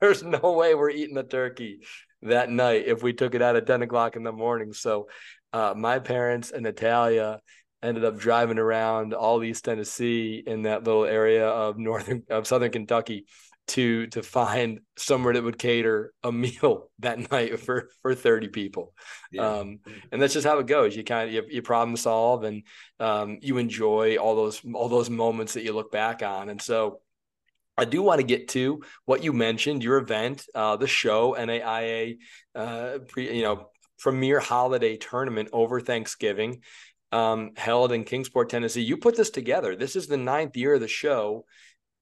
there's 0.00 0.22
no 0.22 0.52
way 0.52 0.74
we're 0.74 0.90
eating 0.90 1.14
the 1.14 1.22
turkey 1.22 1.80
that 2.22 2.50
night 2.50 2.84
if 2.86 3.02
we 3.02 3.12
took 3.12 3.34
it 3.34 3.42
out 3.42 3.56
at 3.56 3.66
10 3.66 3.82
o'clock 3.82 4.16
in 4.16 4.22
the 4.22 4.32
morning. 4.32 4.72
So 4.72 5.08
uh, 5.52 5.74
my 5.76 5.98
parents 5.98 6.50
and 6.50 6.62
Natalia 6.62 7.40
ended 7.82 8.04
up 8.04 8.18
driving 8.18 8.58
around 8.58 9.14
all 9.14 9.42
East 9.42 9.64
Tennessee 9.64 10.42
in 10.46 10.62
that 10.62 10.84
little 10.84 11.04
area 11.04 11.46
of 11.48 11.78
northern 11.78 12.24
of 12.30 12.46
southern 12.46 12.70
Kentucky 12.70 13.26
to 13.68 14.08
to 14.08 14.22
find 14.22 14.80
somewhere 14.96 15.34
that 15.34 15.44
would 15.44 15.58
cater 15.58 16.12
a 16.22 16.32
meal 16.32 16.90
that 16.98 17.30
night 17.30 17.58
for 17.60 17.88
for 18.02 18.14
30 18.14 18.48
people. 18.48 18.94
Yeah. 19.32 19.58
um, 19.58 19.80
and 20.10 20.20
that's 20.20 20.34
just 20.34 20.46
how 20.46 20.58
it 20.58 20.66
goes. 20.66 20.96
You 20.96 21.04
kind 21.04 21.28
of 21.28 21.34
you, 21.34 21.42
you 21.48 21.62
problem 21.62 21.96
solve 21.96 22.44
and 22.44 22.62
um, 22.98 23.38
you 23.40 23.58
enjoy 23.58 24.16
all 24.16 24.36
those 24.36 24.60
all 24.74 24.88
those 24.88 25.10
moments 25.10 25.54
that 25.54 25.62
you 25.62 25.72
look 25.72 25.92
back 25.92 26.22
on. 26.22 26.48
And 26.48 26.60
so 26.60 27.00
I 27.78 27.84
do 27.86 28.02
want 28.02 28.20
to 28.20 28.26
get 28.26 28.48
to 28.48 28.82
what 29.06 29.24
you 29.24 29.32
mentioned, 29.32 29.82
your 29.82 29.96
event, 29.96 30.44
uh, 30.54 30.76
the 30.76 30.86
show, 30.86 31.34
NAIA, 31.38 32.18
uh, 32.54 32.98
pre, 33.08 33.34
you 33.34 33.42
know, 33.42 33.70
premier 34.00 34.40
holiday 34.40 34.96
tournament 34.96 35.48
over 35.52 35.80
Thanksgiving, 35.80 36.62
um, 37.12 37.50
held 37.56 37.92
in 37.92 38.04
Kingsport, 38.04 38.48
Tennessee. 38.48 38.82
You 38.82 38.96
put 38.96 39.16
this 39.16 39.30
together. 39.30 39.76
This 39.76 39.96
is 39.96 40.06
the 40.06 40.16
ninth 40.16 40.56
year 40.56 40.74
of 40.74 40.80
the 40.80 40.88
show, 40.88 41.44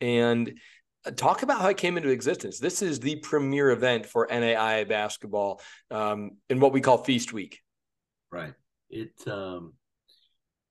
and 0.00 0.58
uh, 1.04 1.10
talk 1.10 1.42
about 1.42 1.60
how 1.60 1.68
it 1.68 1.76
came 1.76 1.96
into 1.96 2.10
existence. 2.10 2.58
This 2.58 2.82
is 2.82 3.00
the 3.00 3.16
premier 3.16 3.70
event 3.70 4.06
for 4.06 4.26
NAIA 4.28 4.88
basketball 4.88 5.60
um, 5.90 6.32
in 6.48 6.60
what 6.60 6.72
we 6.72 6.80
call 6.80 6.98
Feast 6.98 7.32
Week. 7.32 7.60
Right. 8.30 8.54
It, 8.90 9.12
um, 9.26 9.74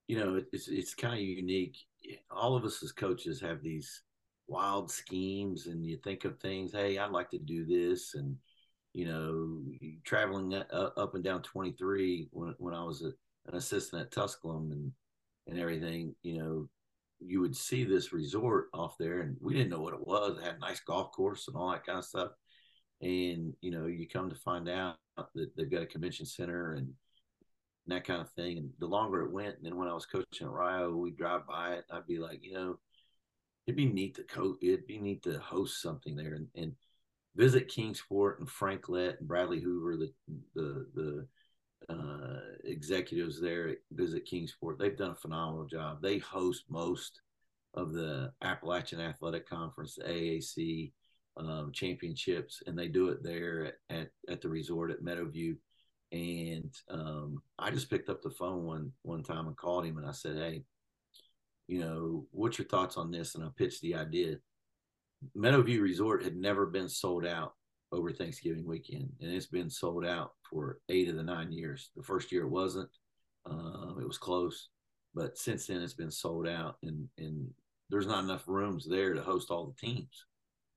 you 0.08 0.18
know, 0.20 0.42
it's 0.52 0.68
it's 0.68 0.94
kind 0.94 1.16
of 1.16 1.20
unique. 1.20 1.78
All 2.32 2.56
of 2.56 2.64
us 2.64 2.82
as 2.82 2.92
coaches 2.92 3.42
have 3.42 3.62
these 3.62 4.04
wild 4.48 4.90
schemes 4.90 5.68
and 5.68 5.86
you 5.86 5.98
think 5.98 6.24
of 6.24 6.40
things 6.40 6.72
hey 6.72 6.98
i'd 6.98 7.12
like 7.12 7.30
to 7.30 7.38
do 7.38 7.66
this 7.66 8.16
and 8.16 8.36
you 8.94 9.06
know, 9.06 9.64
traveling 10.04 10.54
up 10.54 11.16
and 11.16 11.24
down 11.24 11.42
23 11.42 12.30
when, 12.32 12.56
when 12.58 12.74
I 12.74 12.84
was 12.84 13.02
a, 13.02 13.12
an 13.50 13.56
assistant 13.56 14.02
at 14.02 14.12
Tusculum 14.12 14.72
and, 14.72 14.92
and 15.48 15.60
everything, 15.60 16.16
you 16.24 16.40
know, 16.40 16.70
you 17.20 17.40
would 17.40 17.56
see 17.56 17.84
this 17.84 18.14
resort 18.14 18.68
off 18.74 18.96
there 19.00 19.22
and 19.22 19.38
we 19.42 19.54
didn't 19.54 19.70
know 19.70 19.82
what 19.82 19.94
it 19.94 20.06
was. 20.06 20.38
It 20.38 20.44
had 20.44 20.56
a 20.56 20.60
nice 20.60 20.80
golf 20.82 21.12
course 21.12 21.48
and 21.48 21.58
all 21.58 21.72
that 21.72 21.86
kind 21.86 21.98
of 21.98 22.06
stuff. 22.06 22.32
And, 23.02 23.54
you 23.62 23.72
know, 23.72 23.86
you 23.86 24.08
come 24.08 24.30
to 24.30 24.36
find 24.36 24.70
out 24.70 24.96
that 25.36 25.56
they've 25.56 25.70
got 25.70 25.84
a 25.84 25.88
convention 25.88 26.26
center 26.26 26.74
and, 26.74 26.88
and 26.88 27.96
that 27.96 28.06
kind 28.06 28.22
of 28.22 28.30
thing. 28.32 28.58
And 28.58 28.70
the 28.80 28.88
longer 28.88 29.22
it 29.22 29.32
went, 29.32 29.58
and 29.58 29.66
then 29.66 29.78
when 29.78 29.88
I 29.88 29.94
was 29.94 30.06
coaching 30.06 30.48
at 30.48 30.52
Rio, 30.52 30.96
we'd 30.96 31.18
drive 31.18 31.48
by 31.48 31.76
it. 31.76 31.86
I'd 31.92 32.08
be 32.08 32.18
like, 32.20 32.40
you 32.44 32.54
know, 32.54 32.80
it'd 33.66 33.78
be 33.78 33.86
neat 33.86 34.16
to 34.16 34.24
coach. 34.24 34.58
It'd 34.62 34.88
be 34.88 35.00
neat 35.00 35.24
to 35.24 35.40
host 35.40 35.82
something 35.82 36.16
there. 36.16 36.34
And, 36.34 36.48
and 36.56 36.74
visit 37.38 37.70
Kingsport 37.70 38.40
and 38.40 38.50
Frank 38.50 38.90
Lett 38.90 39.20
and 39.20 39.28
Bradley 39.28 39.62
Hoover, 39.62 39.96
the 39.96 40.12
the 40.56 40.88
the 40.96 41.28
uh, 41.94 42.40
executives 42.66 43.40
there 43.40 43.70
at 43.70 43.78
Visit 43.92 44.26
Kingsport. 44.26 44.80
They've 44.80 44.98
done 44.98 45.12
a 45.12 45.16
phenomenal 45.16 45.66
job. 45.66 46.02
They 46.02 46.18
host 46.18 46.66
most 46.70 47.22
of 47.76 47.94
the 47.94 48.34
Appalachian 48.42 49.00
Athletic 49.00 49.48
Conference, 49.48 49.96
the 49.96 50.04
AAC 50.04 50.92
um, 51.38 51.72
championships, 51.72 52.64
and 52.66 52.78
they 52.78 52.88
do 52.88 53.10
it 53.10 53.24
there 53.24 53.66
at, 53.66 53.76
at, 53.90 54.10
at 54.28 54.42
the 54.42 54.50
resort 54.50 54.92
at 54.92 55.04
Meadowview. 55.04 55.56
And 56.12 56.74
um, 56.90 57.42
I 57.60 57.70
just 57.70 57.90
picked 57.90 58.10
up 58.10 58.22
the 58.22 58.32
phone 58.32 58.64
one 58.64 58.92
one 59.04 59.24
time 59.24 59.48
and 59.48 59.56
called 59.56 59.86
him, 59.86 59.98
and 59.98 60.08
I 60.08 60.14
said, 60.14 60.38
"Hey, 60.38 60.64
you 61.68 61.80
know, 61.80 62.26
what's 62.32 62.58
your 62.58 62.68
thoughts 62.68 62.98
on 62.98 63.12
this?" 63.12 63.36
And 63.36 63.44
I 63.44 63.50
pitched 63.56 63.82
the 63.82 63.96
idea. 63.96 64.38
Meadowview 65.36 65.82
Resort 65.82 66.24
had 66.24 66.36
never 66.36 66.66
been 66.66 66.90
sold 66.90 67.26
out 67.26 67.54
over 67.92 68.12
Thanksgiving 68.12 68.66
weekend, 68.66 69.10
and 69.22 69.32
it's 69.32 69.48
been 69.48 69.70
sold 69.70 70.06
out 70.06 70.34
for 70.50 70.80
eight 70.90 71.10
of 71.10 71.16
the 71.16 71.24
nine 71.24 71.52
years. 71.52 71.92
The 71.96 72.04
first 72.04 72.32
year 72.32 72.44
it 72.44 72.50
wasn't; 72.50 72.90
uh, 73.50 73.96
it 74.00 74.08
was 74.08 74.18
close, 74.18 74.70
but 75.14 75.38
since 75.38 75.68
then 75.68 75.82
it's 75.82 75.94
been 75.94 76.12
sold 76.12 76.48
out, 76.48 76.78
and 76.84 77.08
and 77.18 77.50
there's 77.90 78.08
not 78.08 78.24
enough 78.24 78.44
rooms 78.48 78.86
there 78.88 79.14
to 79.14 79.22
host 79.22 79.50
all 79.50 79.66
the 79.68 79.88
teams. 79.88 80.26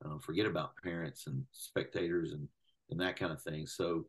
Uh, 0.05 0.19
forget 0.19 0.47
about 0.47 0.77
parents 0.83 1.27
and 1.27 1.45
spectators 1.53 2.33
and 2.33 2.49
and 2.91 3.01
that 3.01 3.19
kind 3.19 3.33
of 3.33 3.43
thing. 3.43 3.67
So, 3.67 4.07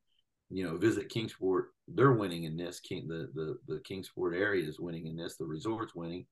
you 0.50 0.64
know, 0.64 0.78
visit 0.78 1.10
Kingsport. 1.10 1.70
They're 1.88 2.14
winning 2.14 2.46
in 2.46 2.56
this. 2.56 2.80
King 2.80 3.08
the 3.08 3.30
the 3.34 3.58
the 3.68 3.80
Kingsport 3.82 4.36
area 4.36 4.68
is 4.68 4.80
winning 4.80 5.08
in 5.08 5.18
this. 5.18 5.36
The 5.36 5.46
resort's 5.46 5.96
winning 5.96 6.26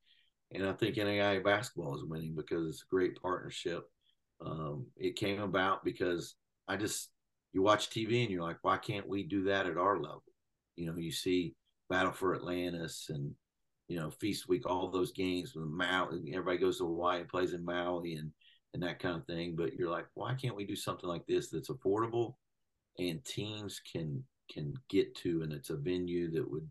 and 0.52 0.66
I 0.68 0.74
think 0.74 0.96
NAIA 0.96 1.44
basketball 1.44 1.96
is 1.96 2.04
winning 2.04 2.36
because 2.36 2.68
it's 2.68 2.84
a 2.84 2.94
great 2.94 3.22
partnership. 3.22 3.84
Um, 4.44 4.88
it 4.96 5.16
came 5.16 5.42
about 5.42 5.84
because 5.84 6.36
I 6.68 6.78
just 6.78 7.10
you 7.54 7.62
watch 7.62 7.90
TV 7.90 8.22
and 8.22 8.32
you're 8.32 8.44
like, 8.44 8.60
why 8.62 8.78
can't 8.78 9.08
we 9.08 9.24
do 9.24 9.44
that 9.46 9.66
at 9.68 9.78
our 9.78 9.98
level? 9.98 10.24
You 10.76 10.88
know, 10.88 10.98
you 10.98 11.12
see 11.12 11.56
Battle 11.90 12.12
for 12.12 12.36
Atlantis 12.36 13.08
and 13.10 13.32
you 13.88 14.00
know 14.00 14.10
Feast 14.10 14.48
Week, 14.48 14.70
all 14.70 14.90
those 14.90 15.12
games 15.12 15.56
with 15.56 15.66
Maui. 15.66 16.32
Everybody 16.32 16.58
goes 16.58 16.78
to 16.78 16.86
Hawaii 16.86 17.22
and 17.22 17.30
plays 17.30 17.54
in 17.54 17.66
Maui 17.66 18.16
and 18.16 18.32
and 18.74 18.84
that 18.84 19.00
kind 19.00 19.18
of 19.18 19.26
thing. 19.26 19.56
But 19.56 19.74
you're 19.74 19.90
like, 19.90 20.06
why 20.14 20.36
can't 20.36 20.56
we 20.56 20.66
do 20.66 20.76
something 20.76 21.10
like 21.10 21.26
this 21.26 21.50
that's 21.50 21.70
affordable 21.70 22.36
and 23.00 23.24
teams 23.24 23.82
can 23.92 24.24
can 24.52 24.74
get 24.90 25.16
to, 25.16 25.42
and 25.44 25.54
it's 25.54 25.70
a 25.70 25.78
venue 25.78 26.32
that 26.32 26.50
would 26.50 26.68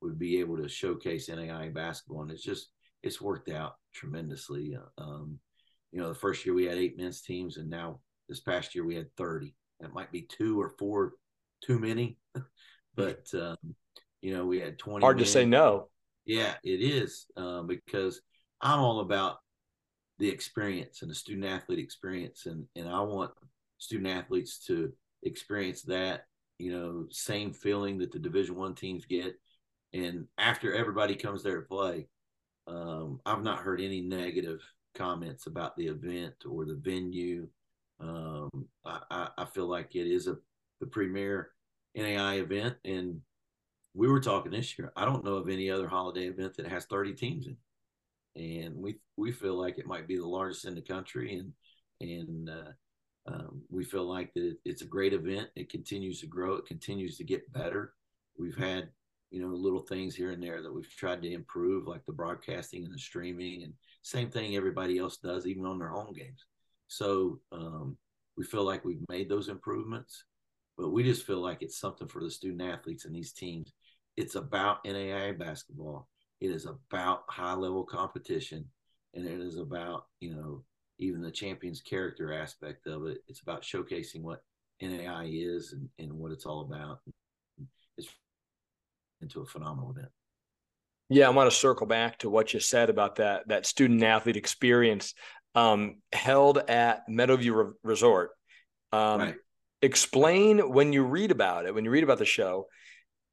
would 0.00 0.18
be 0.18 0.40
able 0.40 0.56
to 0.56 0.68
showcase 0.68 1.28
NAIA 1.28 1.72
basketball. 1.72 2.22
And 2.22 2.30
it's 2.30 2.42
just 2.42 2.70
it's 3.02 3.20
worked 3.20 3.48
out 3.48 3.74
tremendously. 3.94 4.76
Um, 4.98 5.38
you 5.90 6.00
know, 6.00 6.08
the 6.08 6.14
first 6.14 6.44
year 6.44 6.54
we 6.54 6.64
had 6.64 6.78
eight 6.78 6.96
men's 6.96 7.20
teams, 7.20 7.56
and 7.56 7.68
now 7.68 8.00
this 8.28 8.40
past 8.40 8.74
year 8.74 8.84
we 8.84 8.94
had 8.94 9.14
30. 9.16 9.54
It 9.80 9.92
might 9.92 10.12
be 10.12 10.22
two 10.22 10.60
or 10.60 10.70
four 10.78 11.14
too 11.62 11.78
many, 11.78 12.18
but 12.94 13.26
um, 13.34 13.56
you 14.20 14.34
know, 14.34 14.46
we 14.46 14.60
had 14.60 14.78
20. 14.78 15.04
Hard 15.04 15.16
men. 15.16 15.24
to 15.24 15.30
say 15.30 15.44
no. 15.44 15.88
Yeah, 16.24 16.54
it 16.62 16.80
is 16.80 17.26
um, 17.36 17.66
because 17.66 18.20
I'm 18.60 18.78
all 18.78 19.00
about 19.00 19.38
the 20.18 20.28
experience 20.28 21.02
and 21.02 21.10
the 21.10 21.14
student 21.14 21.46
athlete 21.46 21.80
experience, 21.80 22.46
and 22.46 22.64
and 22.76 22.88
I 22.88 23.00
want 23.00 23.32
student 23.78 24.08
athletes 24.08 24.64
to 24.66 24.92
experience 25.24 25.82
that 25.82 26.24
you 26.58 26.72
know 26.72 27.06
same 27.10 27.52
feeling 27.52 27.98
that 27.98 28.12
the 28.12 28.20
Division 28.20 28.54
One 28.54 28.74
teams 28.74 29.04
get, 29.04 29.34
and 29.92 30.26
after 30.38 30.72
everybody 30.72 31.16
comes 31.16 31.42
there 31.42 31.60
to 31.60 31.66
play, 31.66 32.06
um, 32.66 33.20
I've 33.26 33.42
not 33.42 33.60
heard 33.60 33.80
any 33.80 34.00
negative 34.00 34.60
comments 34.94 35.46
about 35.46 35.76
the 35.76 35.86
event 35.86 36.34
or 36.48 36.64
the 36.64 36.74
venue. 36.74 37.48
Um, 38.00 38.50
I, 38.84 39.28
I, 39.38 39.44
feel 39.44 39.66
like 39.66 39.94
it 39.94 40.06
is 40.06 40.26
a 40.26 40.36
the 40.80 40.86
premier 40.86 41.50
NAI 41.94 42.36
event, 42.40 42.76
and 42.84 43.20
we 43.94 44.08
were 44.08 44.20
talking 44.20 44.52
this 44.52 44.76
year. 44.78 44.92
I 44.96 45.04
don't 45.04 45.24
know 45.24 45.36
of 45.36 45.48
any 45.48 45.70
other 45.70 45.86
holiday 45.86 46.26
event 46.26 46.56
that 46.56 46.66
has 46.66 46.84
30 46.86 47.14
teams 47.14 47.46
in, 47.46 47.56
and 48.34 48.76
we 48.76 48.96
we 49.16 49.30
feel 49.30 49.54
like 49.54 49.78
it 49.78 49.86
might 49.86 50.08
be 50.08 50.16
the 50.16 50.26
largest 50.26 50.64
in 50.64 50.74
the 50.74 50.82
country, 50.82 51.38
and 51.38 51.52
and 52.00 52.50
uh, 52.50 52.72
um, 53.26 53.62
we 53.70 53.84
feel 53.84 54.04
like 54.04 54.32
that 54.34 54.56
it's 54.64 54.82
a 54.82 54.86
great 54.86 55.12
event. 55.12 55.48
It 55.54 55.70
continues 55.70 56.20
to 56.20 56.26
grow. 56.26 56.54
It 56.54 56.66
continues 56.66 57.16
to 57.18 57.24
get 57.24 57.52
better. 57.52 57.94
We've 58.36 58.56
had 58.56 58.88
you 59.32 59.40
know, 59.40 59.48
little 59.48 59.80
things 59.80 60.14
here 60.14 60.30
and 60.30 60.42
there 60.42 60.62
that 60.62 60.72
we've 60.72 60.88
tried 60.90 61.22
to 61.22 61.32
improve, 61.32 61.88
like 61.88 62.04
the 62.04 62.12
broadcasting 62.12 62.84
and 62.84 62.92
the 62.92 62.98
streaming, 62.98 63.62
and 63.62 63.72
same 64.02 64.30
thing 64.30 64.54
everybody 64.54 64.98
else 64.98 65.16
does, 65.16 65.46
even 65.46 65.64
on 65.64 65.78
their 65.78 65.88
home 65.88 66.12
games. 66.12 66.44
So 66.86 67.40
um, 67.50 67.96
we 68.36 68.44
feel 68.44 68.64
like 68.64 68.84
we've 68.84 69.02
made 69.08 69.30
those 69.30 69.48
improvements, 69.48 70.24
but 70.76 70.90
we 70.90 71.02
just 71.02 71.26
feel 71.26 71.40
like 71.40 71.62
it's 71.62 71.80
something 71.80 72.08
for 72.08 72.22
the 72.22 72.30
student 72.30 72.60
athletes 72.60 73.06
and 73.06 73.14
these 73.14 73.32
teams. 73.32 73.72
It's 74.18 74.34
about 74.34 74.84
NAIA 74.84 75.38
basketball. 75.38 76.08
It 76.42 76.50
is 76.50 76.66
about 76.66 77.22
high 77.28 77.54
level 77.54 77.84
competition, 77.84 78.66
and 79.14 79.26
it 79.26 79.40
is 79.40 79.56
about 79.56 80.08
you 80.20 80.34
know 80.34 80.62
even 80.98 81.22
the 81.22 81.30
champions 81.30 81.80
character 81.80 82.34
aspect 82.34 82.86
of 82.86 83.06
it. 83.06 83.18
It's 83.28 83.40
about 83.40 83.62
showcasing 83.62 84.20
what 84.20 84.42
NAI 84.82 85.30
is 85.32 85.72
and, 85.72 85.88
and 85.98 86.12
what 86.12 86.32
it's 86.32 86.44
all 86.44 86.60
about. 86.60 86.98
Into 89.22 89.40
a 89.40 89.46
phenomenal 89.46 89.90
event. 89.92 90.08
Yeah, 91.08 91.26
I 91.26 91.30
want 91.30 91.50
to 91.50 91.56
circle 91.56 91.86
back 91.86 92.18
to 92.18 92.30
what 92.30 92.52
you 92.52 92.60
said 92.60 92.90
about 92.90 93.16
that 93.16 93.48
that 93.48 93.66
student 93.66 94.02
athlete 94.02 94.36
experience 94.36 95.14
um, 95.54 95.96
held 96.12 96.58
at 96.58 97.08
Meadowview 97.08 97.54
Re- 97.54 97.72
Resort. 97.84 98.30
Um, 98.92 99.20
right. 99.20 99.34
Explain 99.80 100.58
when 100.72 100.92
you 100.92 101.04
read 101.04 101.30
about 101.30 101.66
it. 101.66 101.74
When 101.74 101.84
you 101.84 101.90
read 101.90 102.04
about 102.04 102.18
the 102.18 102.24
show, 102.24 102.66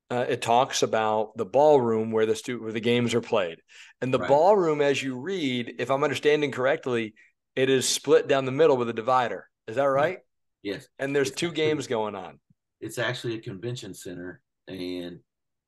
uh, 0.10 0.26
it 0.28 0.42
talks 0.42 0.84
about 0.84 1.38
the 1.38 1.46
ballroom 1.46 2.12
where 2.12 2.26
the 2.26 2.36
stu- 2.36 2.62
where 2.62 2.72
the 2.72 2.80
games 2.80 3.14
are 3.14 3.22
played, 3.22 3.60
and 4.02 4.14
the 4.14 4.20
right. 4.20 4.28
ballroom, 4.28 4.82
as 4.82 5.02
you 5.02 5.18
read, 5.18 5.76
if 5.80 5.90
I'm 5.92 6.04
understanding 6.04 6.52
correctly, 6.52 7.14
it 7.56 7.70
is 7.70 7.88
split 7.88 8.28
down 8.28 8.46
the 8.46 8.52
middle 8.52 8.78
with 8.78 8.90
a 8.90 8.94
divider. 8.94 9.48
Is 9.68 9.76
that 9.76 9.86
right? 9.86 10.20
Yes. 10.64 10.88
And 10.98 11.16
there's 11.16 11.30
it's 11.30 11.40
two 11.40 11.52
games 11.52 11.88
going 11.88 12.16
on. 12.16 12.40
It's 12.82 12.98
actually 12.98 13.36
a 13.36 13.42
convention 13.42 13.94
center, 13.94 14.42
and 14.68 15.20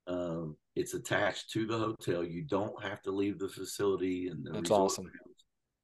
um, 0.06 0.56
it's 0.74 0.94
attached 0.94 1.50
to 1.52 1.66
the 1.66 1.78
hotel. 1.78 2.24
You 2.24 2.42
don't 2.42 2.82
have 2.82 3.02
to 3.02 3.10
leave 3.10 3.38
the 3.38 3.48
facility. 3.48 4.28
And 4.28 4.46
that's 4.50 4.70
awesome. 4.70 5.10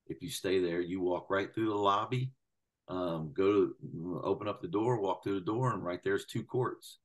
If 0.06 0.22
you 0.22 0.30
stay 0.30 0.60
there, 0.60 0.80
you 0.80 1.00
walk 1.00 1.28
right 1.28 1.52
through 1.54 1.68
the 1.68 1.74
lobby, 1.74 2.32
um, 2.88 3.32
go 3.34 3.52
to 3.52 4.20
open 4.24 4.48
up 4.48 4.62
the 4.62 4.68
door, 4.68 5.00
walk 5.00 5.22
through 5.22 5.40
the 5.40 5.46
door, 5.46 5.74
and 5.74 5.84
right 5.84 6.00
there's 6.02 6.24
two 6.24 6.42
courts. 6.42 6.98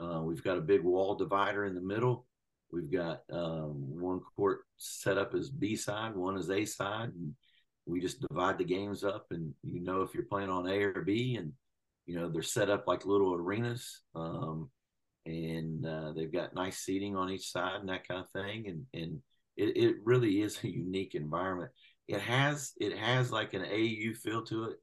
Uh, 0.00 0.22
we've 0.22 0.42
got 0.42 0.58
a 0.58 0.62
big 0.62 0.82
wall 0.82 1.14
divider 1.14 1.66
in 1.66 1.74
the 1.74 1.80
middle. 1.80 2.26
We've 2.72 2.90
got 2.90 3.22
um, 3.32 4.00
one 4.00 4.20
court 4.36 4.60
set 4.76 5.16
up 5.18 5.34
as 5.34 5.50
B 5.50 5.76
side, 5.76 6.14
one 6.14 6.36
as 6.36 6.50
A 6.50 6.64
side, 6.64 7.10
and 7.10 7.34
we 7.86 8.00
just 8.00 8.20
divide 8.20 8.58
the 8.58 8.64
games 8.64 9.04
up. 9.04 9.26
And 9.30 9.54
you 9.62 9.80
know 9.80 10.02
if 10.02 10.12
you're 10.12 10.24
playing 10.24 10.50
on 10.50 10.68
A 10.68 10.82
or 10.82 11.02
B, 11.02 11.36
and 11.36 11.52
you 12.06 12.18
know 12.18 12.28
they're 12.28 12.42
set 12.42 12.70
up 12.70 12.88
like 12.88 13.06
little 13.06 13.34
arenas. 13.34 14.02
Um, 14.14 14.70
and 15.28 15.84
uh, 15.84 16.12
they've 16.12 16.32
got 16.32 16.54
nice 16.54 16.78
seating 16.78 17.14
on 17.14 17.30
each 17.30 17.50
side 17.52 17.80
and 17.80 17.88
that 17.90 18.08
kind 18.08 18.20
of 18.20 18.30
thing. 18.30 18.66
And 18.66 18.86
and 18.94 19.20
it, 19.56 19.76
it 19.76 19.96
really 20.04 20.40
is 20.40 20.58
a 20.64 20.70
unique 20.70 21.14
environment. 21.14 21.70
It 22.06 22.20
has 22.20 22.72
it 22.80 22.96
has 22.96 23.30
like 23.30 23.52
an 23.52 23.62
AU 23.62 24.14
feel 24.14 24.42
to 24.46 24.64
it 24.64 24.76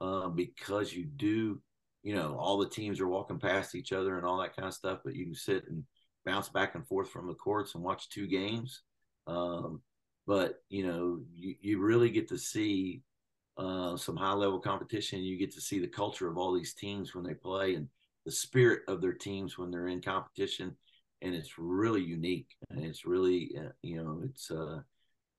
uh, 0.00 0.28
because 0.28 0.94
you 0.94 1.04
do, 1.04 1.60
you 2.02 2.14
know, 2.14 2.36
all 2.38 2.58
the 2.58 2.68
teams 2.68 2.98
are 3.00 3.08
walking 3.08 3.38
past 3.38 3.74
each 3.74 3.92
other 3.92 4.16
and 4.16 4.26
all 4.26 4.38
that 4.38 4.56
kind 4.56 4.66
of 4.66 4.74
stuff. 4.74 5.00
But 5.04 5.14
you 5.14 5.26
can 5.26 5.34
sit 5.34 5.68
and 5.68 5.84
bounce 6.24 6.48
back 6.48 6.74
and 6.74 6.86
forth 6.86 7.10
from 7.10 7.26
the 7.26 7.34
courts 7.34 7.74
and 7.74 7.84
watch 7.84 8.08
two 8.08 8.26
games. 8.26 8.82
Um, 9.26 9.82
but 10.26 10.62
you 10.70 10.86
know, 10.86 11.20
you, 11.34 11.56
you 11.60 11.78
really 11.78 12.08
get 12.08 12.28
to 12.28 12.38
see 12.38 13.02
uh, 13.58 13.98
some 13.98 14.16
high 14.16 14.32
level 14.32 14.60
competition. 14.60 15.20
You 15.20 15.36
get 15.36 15.52
to 15.54 15.60
see 15.60 15.78
the 15.78 15.86
culture 15.88 16.28
of 16.28 16.38
all 16.38 16.54
these 16.54 16.72
teams 16.72 17.14
when 17.14 17.24
they 17.24 17.34
play 17.34 17.74
and 17.74 17.88
the 18.24 18.32
spirit 18.32 18.82
of 18.88 19.00
their 19.00 19.12
teams 19.12 19.56
when 19.56 19.70
they're 19.70 19.88
in 19.88 20.02
competition, 20.02 20.76
and 21.22 21.34
it's 21.34 21.58
really 21.58 22.02
unique. 22.02 22.48
And 22.70 22.84
it's 22.84 23.04
really, 23.04 23.56
uh, 23.58 23.70
you 23.82 24.02
know, 24.02 24.22
it's 24.24 24.50
uh, 24.50 24.80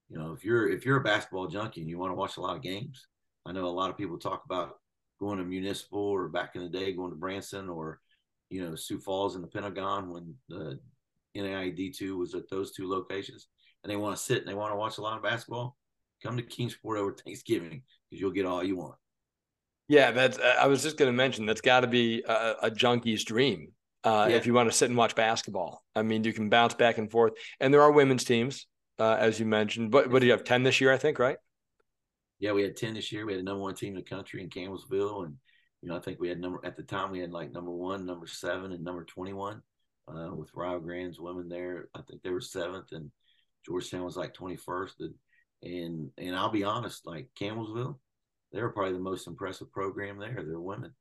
you 0.10 0.18
know, 0.18 0.34
if 0.34 0.44
you're 0.44 0.70
if 0.70 0.86
you're 0.86 0.98
a 0.98 1.04
basketball 1.04 1.48
junkie 1.48 1.82
and 1.82 1.90
you 1.90 1.98
want 1.98 2.12
to 2.12 2.16
watch 2.16 2.38
a 2.38 2.42
lot 2.42 2.56
of 2.56 2.62
games, 2.62 3.08
I 3.46 3.52
know 3.52 3.66
a 3.66 3.68
lot 3.68 3.90
of 3.90 3.98
people 3.98 4.18
talk 4.18 4.44
about 4.46 4.78
going 5.20 5.38
to 5.38 5.44
Municipal 5.44 6.00
or 6.00 6.28
back 6.28 6.56
in 6.56 6.64
the 6.64 6.70
day 6.70 6.94
going 6.94 7.12
to 7.12 7.18
Branson 7.18 7.70
or 7.70 8.00
you 8.50 8.64
know 8.64 8.76
Sioux 8.76 9.00
Falls 9.00 9.36
and 9.36 9.44
the 9.44 9.48
Pentagon 9.48 10.10
when 10.10 10.36
the 10.50 10.80
NAIA 11.38 11.78
D2 11.78 12.18
was 12.18 12.36
at 12.36 12.50
those 12.50 12.72
two 12.72 12.90
locations, 12.90 13.48
and 13.84 13.92
they 13.92 13.96
want 13.96 14.16
to 14.16 14.22
sit 14.22 14.40
and 14.40 14.48
they 14.48 14.54
want 14.54 14.74
to 14.74 14.78
watch 14.78 14.98
a 14.98 15.02
lot 15.02 15.18
of 15.18 15.24
basketball, 15.24 15.78
come 16.22 16.38
to 16.38 16.44
Kingsport 16.44 16.98
over 16.98 17.14
Thanksgiving 17.14 17.84
because 18.10 18.20
you'll 18.20 18.32
get 18.32 18.46
all 18.46 18.64
you 18.64 18.76
want. 18.76 18.96
Yeah, 19.92 20.12
that's. 20.12 20.40
I 20.40 20.68
was 20.68 20.84
just 20.84 20.96
going 20.96 21.12
to 21.12 21.16
mention 21.16 21.46
that's 21.46 21.60
got 21.60 21.82
to 21.82 21.88
be 21.88 22.24
a, 22.26 22.56
a, 22.64 22.72
junkie's 22.72 23.26
dream 23.26 23.74
uh, 24.06 24.28
yeah. 24.30 24.38
if 24.38 24.46
you 24.46 24.54
want 24.54 24.72
to 24.72 24.76
sit 24.76 24.88
and 24.88 24.98
watch 24.98 25.16
basketball. 25.16 25.84
I 25.94 26.02
mean, 26.02 26.24
you 26.24 26.32
can 26.32 26.48
bounce 26.48 26.74
back 26.76 26.98
and 26.98 27.12
forth, 27.12 27.34
and 27.60 27.74
there 27.74 27.82
are 27.82 27.92
women's 27.92 28.24
teams, 28.24 28.68
uh, 29.00 29.18
as 29.20 29.38
you 29.38 29.46
mentioned. 29.46 29.92
But 29.92 30.10
what 30.10 30.22
do 30.22 30.28
you 30.28 30.32
have? 30.32 30.46
Ten 30.46 30.64
this 30.64 30.80
year, 30.80 30.94
I 30.94 30.98
think, 30.98 31.20
right? 31.20 31.36
Yeah, 32.40 32.54
we 32.54 32.64
had 32.64 32.78
ten 32.78 32.94
this 32.94 33.12
year. 33.12 33.26
We 33.26 33.34
had 33.34 33.42
a 33.42 33.44
number 33.44 33.64
one 33.64 33.76
team 33.76 33.90
in 33.90 33.96
the 33.96 34.10
country 34.10 34.42
in 34.42 34.48
Campbellsville, 34.48 35.26
and 35.26 35.36
you 35.82 35.90
know, 35.90 35.98
I 35.98 36.00
think 36.00 36.22
we 36.22 36.30
had 36.30 36.40
number 36.40 36.62
at 36.64 36.78
the 36.78 36.84
time 36.84 37.12
we 37.12 37.20
had 37.20 37.34
like 37.34 37.52
number 37.52 37.72
one, 37.72 38.06
number 38.06 38.28
seven, 38.28 38.72
and 38.72 38.86
number 38.86 39.04
twenty-one 39.04 39.62
uh, 40.08 40.30
with 40.34 40.52
Rio 40.54 40.80
Grande's 40.80 41.20
women 41.20 41.50
there. 41.50 41.90
I 41.94 42.00
think 42.10 42.24
they 42.24 42.30
were 42.30 42.40
seventh, 42.40 42.94
and 42.94 43.12
Georgetown 43.66 44.06
was 44.06 44.16
like 44.16 44.34
twenty-first. 44.34 45.02
And, 45.02 45.16
and 45.64 46.12
and 46.18 46.34
I'll 46.34 46.50
be 46.50 46.64
honest, 46.64 47.06
like 47.06 47.28
Campbellsville, 47.38 47.98
they 48.52 48.62
were 48.62 48.72
probably 48.72 48.94
the 48.94 49.00
most 49.00 49.28
impressive 49.28 49.72
program 49.72 50.18
there. 50.18 50.44
They're 50.46 50.60
women, 50.60 50.94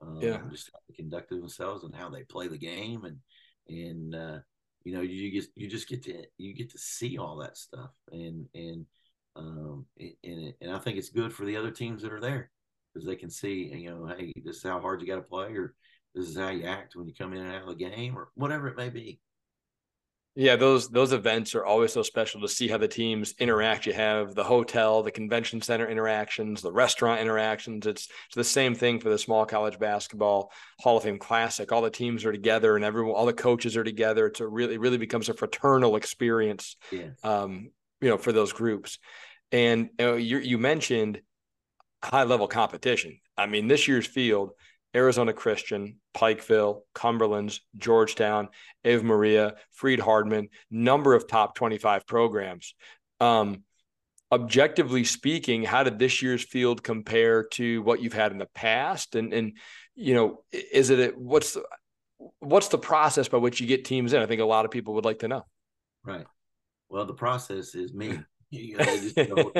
um, 0.00 0.18
yeah, 0.20 0.40
just 0.50 0.70
how 0.72 0.80
they 0.88 0.94
conduct 0.94 1.30
themselves 1.30 1.84
and 1.84 1.94
how 1.94 2.08
they 2.08 2.22
play 2.22 2.48
the 2.48 2.58
game, 2.58 3.04
and 3.04 3.18
and 3.68 4.14
uh, 4.14 4.38
you 4.84 4.94
know 4.94 5.00
you 5.00 5.32
just 5.32 5.50
you 5.54 5.68
just 5.68 5.88
get 5.88 6.02
to 6.04 6.24
you 6.36 6.54
get 6.54 6.70
to 6.70 6.78
see 6.78 7.18
all 7.18 7.36
that 7.38 7.56
stuff, 7.56 7.90
and 8.12 8.46
and 8.54 8.86
um, 9.36 9.86
and 9.98 10.54
and 10.60 10.70
I 10.72 10.78
think 10.78 10.98
it's 10.98 11.10
good 11.10 11.32
for 11.32 11.44
the 11.44 11.56
other 11.56 11.70
teams 11.70 12.02
that 12.02 12.12
are 12.12 12.20
there 12.20 12.50
because 12.92 13.06
they 13.06 13.16
can 13.16 13.30
see, 13.30 13.72
you 13.74 13.90
know, 13.90 14.06
hey, 14.06 14.32
this 14.44 14.56
is 14.56 14.62
how 14.62 14.80
hard 14.80 15.00
you 15.00 15.06
got 15.06 15.16
to 15.16 15.22
play, 15.22 15.52
or 15.54 15.74
this 16.14 16.28
is 16.28 16.36
how 16.36 16.48
you 16.50 16.64
act 16.64 16.96
when 16.96 17.06
you 17.06 17.14
come 17.14 17.32
in 17.32 17.42
and 17.42 17.54
out 17.54 17.62
of 17.62 17.68
the 17.68 17.74
game, 17.74 18.16
or 18.16 18.28
whatever 18.34 18.68
it 18.68 18.76
may 18.76 18.88
be. 18.88 19.20
Yeah, 20.40 20.54
those 20.54 20.88
those 20.88 21.12
events 21.12 21.56
are 21.56 21.64
always 21.64 21.92
so 21.92 22.04
special 22.04 22.40
to 22.42 22.48
see 22.48 22.68
how 22.68 22.78
the 22.78 22.86
teams 22.86 23.34
interact. 23.40 23.86
You 23.86 23.92
have 23.94 24.36
the 24.36 24.44
hotel, 24.44 25.02
the 25.02 25.10
convention 25.10 25.60
center 25.60 25.88
interactions, 25.88 26.62
the 26.62 26.70
restaurant 26.70 27.20
interactions. 27.20 27.88
It's, 27.88 28.08
it's 28.26 28.36
the 28.36 28.44
same 28.44 28.76
thing 28.76 29.00
for 29.00 29.08
the 29.08 29.18
small 29.18 29.44
college 29.46 29.80
basketball 29.80 30.52
Hall 30.78 30.96
of 30.96 31.02
Fame 31.02 31.18
Classic. 31.18 31.72
All 31.72 31.82
the 31.82 31.90
teams 31.90 32.24
are 32.24 32.30
together, 32.30 32.76
and 32.76 32.84
everyone, 32.84 33.16
all 33.16 33.26
the 33.26 33.32
coaches 33.32 33.76
are 33.76 33.82
together. 33.82 34.28
It's 34.28 34.38
a 34.38 34.46
really, 34.46 34.74
it 34.74 34.80
really 34.80 34.96
becomes 34.96 35.28
a 35.28 35.34
fraternal 35.34 35.96
experience. 35.96 36.76
Yeah. 36.92 37.08
Um, 37.24 37.72
you 38.00 38.08
know, 38.08 38.16
for 38.16 38.30
those 38.30 38.52
groups, 38.52 39.00
and 39.50 39.90
you, 39.98 40.06
know, 40.06 40.14
you, 40.14 40.38
you 40.38 40.56
mentioned 40.56 41.20
high 42.00 42.22
level 42.22 42.46
competition. 42.46 43.18
I 43.36 43.46
mean, 43.46 43.66
this 43.66 43.88
year's 43.88 44.06
field 44.06 44.52
Arizona 44.94 45.32
Christian, 45.32 45.96
Pikeville, 46.14 46.80
Cumberlands, 46.94 47.60
Georgetown, 47.76 48.48
Ave 48.84 49.02
Maria, 49.02 49.54
Freed-Hardeman, 49.72 50.48
number 50.70 51.14
of 51.14 51.26
top 51.26 51.54
25 51.54 52.06
programs. 52.06 52.74
Um, 53.20 53.64
objectively 54.30 55.04
speaking, 55.04 55.62
how 55.62 55.82
did 55.82 55.98
this 55.98 56.22
year's 56.22 56.44
field 56.44 56.82
compare 56.82 57.44
to 57.44 57.82
what 57.82 58.00
you've 58.00 58.12
had 58.12 58.32
in 58.32 58.38
the 58.38 58.48
past? 58.54 59.14
And 59.14 59.32
and 59.32 59.58
you 59.94 60.14
know, 60.14 60.44
is 60.52 60.90
it 60.90 61.00
a, 61.00 61.18
what's 61.18 61.54
the, 61.54 61.64
what's 62.38 62.68
the 62.68 62.78
process 62.78 63.28
by 63.28 63.38
which 63.38 63.60
you 63.60 63.66
get 63.66 63.84
teams 63.84 64.12
in? 64.12 64.22
I 64.22 64.26
think 64.26 64.40
a 64.40 64.44
lot 64.46 64.64
of 64.64 64.70
people 64.70 64.94
would 64.94 65.04
like 65.04 65.20
to 65.20 65.28
know. 65.28 65.44
Right. 66.04 66.24
Well, 66.88 67.04
the 67.04 67.14
process 67.14 67.74
is 67.74 67.92
me. 67.92 68.20
You 68.50 68.78
know, 69.18 69.52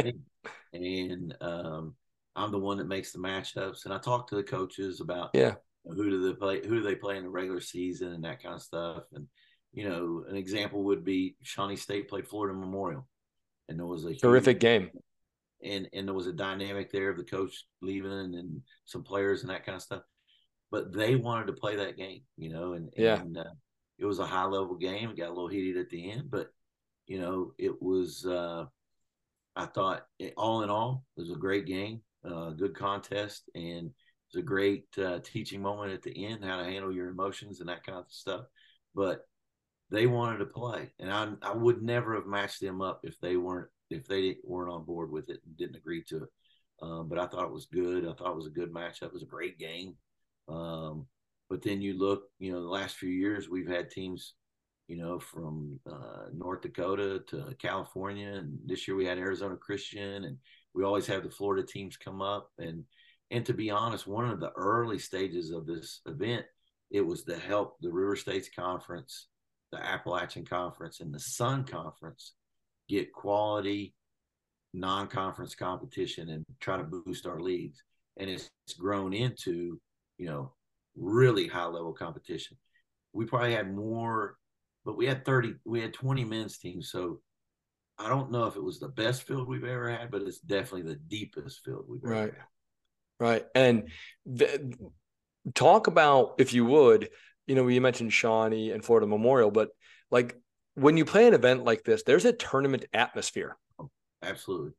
and 0.73 1.37
um, 1.43 1.95
I'm 2.39 2.53
the 2.53 2.59
one 2.59 2.79
that 2.79 2.87
makes 2.87 3.13
the 3.13 3.19
matchups, 3.19 3.85
and 3.85 3.93
I 3.93 3.99
talk 3.99 4.29
to 4.29 4.37
the 4.37 4.43
coaches 4.43 5.01
about 5.01 5.31
yeah 5.35 5.55
who 5.85 6.11
do 6.11 6.29
they 6.29 6.35
play, 6.35 6.67
who 6.67 6.77
do 6.77 6.83
they 6.83 6.95
play 6.95 7.17
in 7.17 7.25
the 7.25 7.31
regular 7.31 7.61
season, 7.61 8.13
and 8.13 8.25
that 8.25 8.43
kind 8.43 8.55
of 8.55 8.63
stuff. 8.63 9.05
And 9.15 9.27
you 9.73 9.89
know, 9.89 10.25
an 10.29 10.37
example 10.37 10.85
would 10.85 11.05
be 11.05 11.37
Shawnee 11.43 11.77
State 11.77 12.09
played 12.09 12.27
Florida 12.27 12.59
Memorial, 12.59 13.07
and 13.69 13.79
there 13.79 13.87
was 13.87 14.05
a 14.05 14.15
terrific 14.15 14.61
game, 14.61 14.91
and 15.63 15.89
and 15.93 16.07
there 16.07 16.15
was 16.15 16.27
a 16.27 16.33
dynamic 16.33 16.91
there 16.93 17.11
of 17.11 17.17
the 17.17 17.25
coach 17.25 17.65
leaving 17.83 18.11
and 18.11 18.63
some 18.85 19.03
players 19.03 19.43
and 19.43 19.51
that 19.51 19.65
kind 19.65 19.77
of 19.77 19.83
stuff. 19.83 20.03
But 20.71 20.93
they 20.93 21.17
wanted 21.17 21.47
to 21.47 21.55
play 21.55 21.77
that 21.77 21.97
game, 21.97 22.23
you 22.37 22.51
know, 22.51 22.75
and 22.75 22.93
yeah. 22.97 23.21
and 23.21 23.37
uh, 23.37 23.45
it 23.99 24.05
was 24.05 24.19
a 24.19 24.27
high 24.27 24.45
level 24.45 24.77
game. 24.77 25.11
It 25.11 25.17
got 25.17 25.29
a 25.29 25.35
little 25.35 25.49
heated 25.49 25.79
at 25.79 25.91
the 25.91 26.11
end, 26.11 26.31
but 26.31 26.51
you 27.07 27.21
know, 27.21 27.53
it 27.59 27.81
was. 27.83 28.25
uh 28.25 28.67
I 29.57 29.67
thought, 29.67 30.07
all 30.37 30.63
in 30.63 30.71
all, 30.71 31.03
it 31.17 31.21
was 31.23 31.33
a 31.33 31.35
great 31.35 31.67
game 31.67 32.01
uh, 32.25 32.51
good 32.51 32.75
contest, 32.75 33.51
and 33.55 33.91
it's 34.29 34.37
a 34.37 34.43
great 34.43 34.87
uh, 34.99 35.21
teaching 35.23 35.63
moment 35.63 35.93
at 35.93 36.03
the 36.03 36.27
end 36.27 36.45
how 36.45 36.59
to 36.59 36.65
handle 36.65 36.93
your 36.93 37.09
emotions 37.09 37.61
and 37.61 37.69
that 37.69 37.85
kind 37.85 37.99
of 37.99 38.05
stuff. 38.09 38.45
But 38.95 39.27
they 39.91 40.07
wanted 40.07 40.39
to 40.39 40.47
play, 40.47 40.93
and 40.99 41.11
I 41.11 41.29
I 41.43 41.55
would 41.55 41.83
never 41.83 42.15
have 42.15 42.27
matched 42.27 42.61
them 42.61 42.83
up 42.83 43.01
if 43.05 43.19
they 43.21 43.37
weren't 43.37 43.69
if 43.91 44.07
they 44.07 44.37
weren't 44.45 44.73
on 44.73 44.85
board 44.85 45.11
with 45.11 45.31
it 45.31 45.41
and 45.47 45.57
didn't 45.57 45.77
agree 45.77 46.03
to 46.09 46.25
it. 46.25 46.29
Um, 46.81 47.09
but 47.09 47.19
I 47.19 47.27
thought 47.27 47.47
it 47.47 47.53
was 47.53 47.67
good. 47.67 48.07
I 48.07 48.13
thought 48.13 48.31
it 48.31 48.37
was 48.37 48.47
a 48.47 48.51
good 48.51 48.73
matchup. 48.73 49.05
It 49.05 49.13
was 49.13 49.23
a 49.23 49.27
great 49.27 49.59
game. 49.59 49.97
Um, 50.49 51.07
but 51.51 51.63
then 51.63 51.81
you 51.81 51.99
look, 51.99 52.25
you 52.39 52.53
know, 52.53 52.61
the 52.61 52.69
last 52.69 52.97
few 52.97 53.11
years 53.11 53.49
we've 53.49 53.69
had 53.69 53.91
teams, 53.91 54.35
you 54.87 54.97
know, 54.97 55.19
from 55.19 55.81
uh, 55.91 56.27
North 56.33 56.63
Dakota 56.63 57.23
to 57.29 57.55
California, 57.59 58.29
and 58.29 58.59
this 58.67 58.87
year 58.87 58.97
we 58.97 59.07
had 59.07 59.19
Arizona 59.19 59.57
Christian, 59.57 60.25
and 60.25 60.37
we 60.79 60.85
always 60.85 61.09
have 61.09 61.25
the 61.25 61.31
Florida 61.31 61.67
teams 61.67 61.97
come 61.97 62.23
up 62.23 62.51
and 62.59 62.85
and 63.31 63.45
to 63.45 63.53
be 63.53 63.69
honest, 63.69 64.07
one 64.07 64.31
of 64.31 64.41
the 64.41 64.53
early 64.53 64.99
stages 64.99 65.51
of 65.51 65.67
this 65.67 66.01
event, 66.07 66.47
it 66.91 67.03
was 67.03 67.25
to 67.25 67.37
help 67.37 67.77
the 67.81 67.91
River 67.91 68.17
States 68.17 68.49
Conference, 68.57 69.27
the 69.71 69.85
Appalachian 69.85 70.47
Conference, 70.47 71.01
and 71.01 71.13
the 71.13 71.21
Sun 71.21 71.65
Conference 71.65 72.33
get 72.89 73.13
quality 73.13 73.95
non-conference 74.73 75.55
competition 75.55 76.31
and 76.31 76.43
try 76.59 76.79
to 76.79 76.85
boost 76.85 77.27
our 77.27 77.39
leagues. 77.39 77.83
And 78.17 78.31
it's, 78.31 78.49
it's 78.67 78.79
grown 78.79 79.13
into, 79.13 79.79
you 80.17 80.27
know, 80.27 80.53
really 80.97 81.49
high 81.49 81.67
level 81.67 81.93
competition. 81.93 82.57
We 83.13 83.27
probably 83.27 83.53
had 83.53 83.75
more, 83.75 84.37
but 84.87 84.97
we 84.97 85.05
had 85.05 85.27
30, 85.27 85.57
we 85.67 85.83
had 85.83 85.93
20 85.93 86.25
men's 86.25 86.57
teams. 86.57 86.91
So 86.91 87.21
I 87.99 88.09
don't 88.09 88.31
know 88.31 88.45
if 88.45 88.57
it 88.57 88.63
was 88.63 88.79
the 88.79 88.89
best 88.89 89.25
field 89.25 89.49
we've 89.49 89.65
ever 89.65 89.91
had, 89.91 90.11
but 90.11 90.23
it's 90.23 90.39
definitely 90.39 90.93
the 90.93 90.99
deepest 90.99 91.65
field 91.65 91.85
we've 91.89 92.03
right. 92.03 92.29
ever 92.29 92.37
had. 92.39 92.47
Right. 93.21 93.47
And 93.55 93.89
the, 94.25 94.75
talk 95.55 95.89
about, 95.89 96.35
if 96.39 96.53
you 96.53 96.65
would, 96.65 97.09
you 97.47 97.55
know, 97.55 97.67
you 97.67 97.81
mentioned 97.81 98.13
Shawnee 98.13 98.71
and 98.71 98.85
Florida 98.85 99.07
Memorial, 99.07 99.51
but 99.51 99.71
like 100.11 100.37
when 100.75 100.97
you 100.97 101.05
play 101.05 101.27
an 101.27 101.35
event 101.35 101.65
like 101.65 101.83
this, 101.83 102.05
there's 102.05 102.25
a 102.25 102.33
tournament 102.33 102.85
atmosphere. 102.93 103.57
Oh, 103.81 103.91
absolutely. 104.23 104.73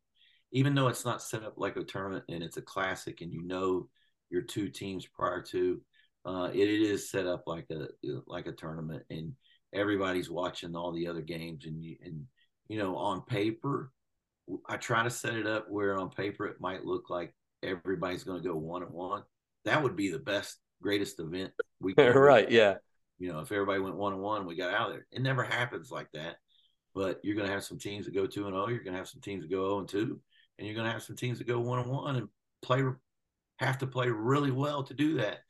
Even 0.52 0.74
though 0.74 0.88
it's 0.88 1.04
not 1.04 1.22
set 1.22 1.44
up 1.44 1.54
like 1.56 1.76
a 1.76 1.84
tournament 1.84 2.24
and 2.28 2.42
it's 2.42 2.56
a 2.56 2.62
classic 2.62 3.20
and 3.20 3.32
you 3.32 3.42
know 3.42 3.88
your 4.30 4.42
two 4.42 4.68
teams 4.68 5.06
prior 5.06 5.42
to, 5.42 5.80
uh, 6.24 6.50
it, 6.52 6.68
it 6.68 6.80
is 6.80 7.10
set 7.10 7.26
up 7.26 7.44
like 7.46 7.66
a 7.70 7.88
like 8.26 8.46
a 8.46 8.52
tournament 8.52 9.02
and 9.10 9.32
everybody's 9.72 10.30
watching 10.30 10.74
all 10.74 10.92
the 10.92 11.06
other 11.06 11.22
games 11.22 11.64
and 11.66 11.82
you 11.82 11.96
and 12.02 12.24
you 12.70 12.78
know, 12.78 12.96
on 12.96 13.22
paper, 13.22 13.90
I 14.68 14.76
try 14.76 15.02
to 15.02 15.10
set 15.10 15.34
it 15.34 15.44
up 15.44 15.68
where 15.68 15.98
on 15.98 16.08
paper 16.08 16.46
it 16.46 16.60
might 16.60 16.84
look 16.84 17.10
like 17.10 17.34
everybody's 17.64 18.22
going 18.22 18.40
to 18.40 18.48
go 18.48 18.54
one 18.54 18.84
and 18.84 18.92
one. 18.92 19.24
That 19.64 19.82
would 19.82 19.96
be 19.96 20.08
the 20.08 20.20
best, 20.20 20.56
greatest 20.80 21.18
event 21.18 21.50
we 21.80 21.94
can. 21.96 22.16
right. 22.16 22.48
Yeah. 22.48 22.76
You 23.18 23.32
know, 23.32 23.40
if 23.40 23.50
everybody 23.50 23.80
went 23.80 23.96
one 23.96 24.12
and 24.12 24.22
one, 24.22 24.46
we 24.46 24.54
got 24.54 24.72
out 24.72 24.86
of 24.86 24.92
there. 24.92 25.06
It 25.10 25.20
never 25.20 25.42
happens 25.42 25.90
like 25.90 26.06
that. 26.14 26.36
But 26.94 27.18
you're 27.24 27.34
going 27.34 27.48
to 27.48 27.52
have 27.52 27.64
some 27.64 27.78
teams 27.78 28.04
that 28.04 28.14
go 28.14 28.26
two 28.26 28.46
and 28.46 28.54
zero. 28.54 28.66
Oh, 28.66 28.68
you're 28.68 28.84
going 28.84 28.92
to 28.92 28.98
have 28.98 29.08
some 29.08 29.20
teams 29.20 29.42
that 29.42 29.50
go 29.50 29.56
zero 29.56 29.74
oh 29.74 29.78
and 29.80 29.88
two, 29.88 30.20
and 30.56 30.66
you're 30.66 30.76
going 30.76 30.86
to 30.86 30.92
have 30.92 31.02
some 31.02 31.16
teams 31.16 31.38
that 31.38 31.48
go 31.48 31.58
one 31.58 31.80
and 31.80 31.90
one 31.90 32.16
and 32.16 32.28
play 32.62 32.84
have 33.58 33.78
to 33.78 33.86
play 33.86 34.08
really 34.08 34.52
well 34.52 34.84
to 34.84 34.94
do 34.94 35.16
that. 35.16 35.40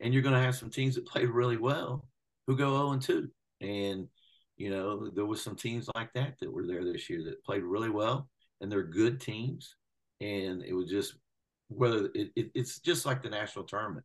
And 0.00 0.14
you're 0.14 0.22
going 0.22 0.34
to 0.34 0.40
have 0.40 0.56
some 0.56 0.70
teams 0.70 0.94
that 0.94 1.06
play 1.06 1.26
really 1.26 1.58
well 1.58 2.08
who 2.46 2.56
go 2.56 2.70
zero 2.70 2.92
and 2.92 3.02
two. 3.02 3.28
And 3.60 4.08
you 4.60 4.68
know, 4.68 5.08
there 5.08 5.24
was 5.24 5.42
some 5.42 5.56
teams 5.56 5.88
like 5.94 6.12
that 6.12 6.34
that 6.38 6.52
were 6.52 6.66
there 6.66 6.84
this 6.84 7.08
year 7.08 7.24
that 7.24 7.42
played 7.44 7.62
really 7.62 7.88
well, 7.88 8.28
and 8.60 8.70
they're 8.70 8.82
good 8.82 9.18
teams. 9.18 9.74
And 10.20 10.62
it 10.62 10.74
was 10.74 10.90
just 10.90 11.14
whether 11.68 12.10
it, 12.14 12.30
it, 12.36 12.50
it's 12.54 12.78
just 12.78 13.06
like 13.06 13.22
the 13.22 13.30
national 13.30 13.64
tournament, 13.64 14.04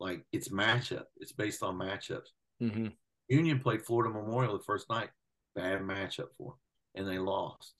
like 0.00 0.24
it's 0.32 0.48
matchup. 0.48 1.04
It's 1.18 1.32
based 1.32 1.62
on 1.62 1.78
matchups. 1.78 2.28
Mm-hmm. 2.62 2.86
Union 3.28 3.58
played 3.58 3.82
Florida 3.82 4.10
Memorial 4.10 4.56
the 4.56 4.64
first 4.64 4.88
night, 4.88 5.10
bad 5.54 5.82
matchup 5.82 6.28
for 6.38 6.52
them, 6.52 6.58
and 6.94 7.06
they 7.06 7.18
lost. 7.18 7.74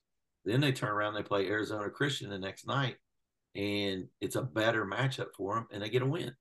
Then 0.44 0.60
they 0.60 0.72
turn 0.72 0.90
around, 0.90 1.14
they 1.14 1.22
play 1.22 1.46
Arizona 1.46 1.88
Christian 1.88 2.28
the 2.28 2.38
next 2.38 2.66
night, 2.66 2.96
and 3.54 4.08
it's 4.20 4.36
a 4.36 4.42
better 4.42 4.84
matchup 4.84 5.28
for 5.34 5.54
them, 5.54 5.68
and 5.72 5.82
they 5.82 5.88
get 5.88 6.02
a 6.02 6.06
win, 6.06 6.34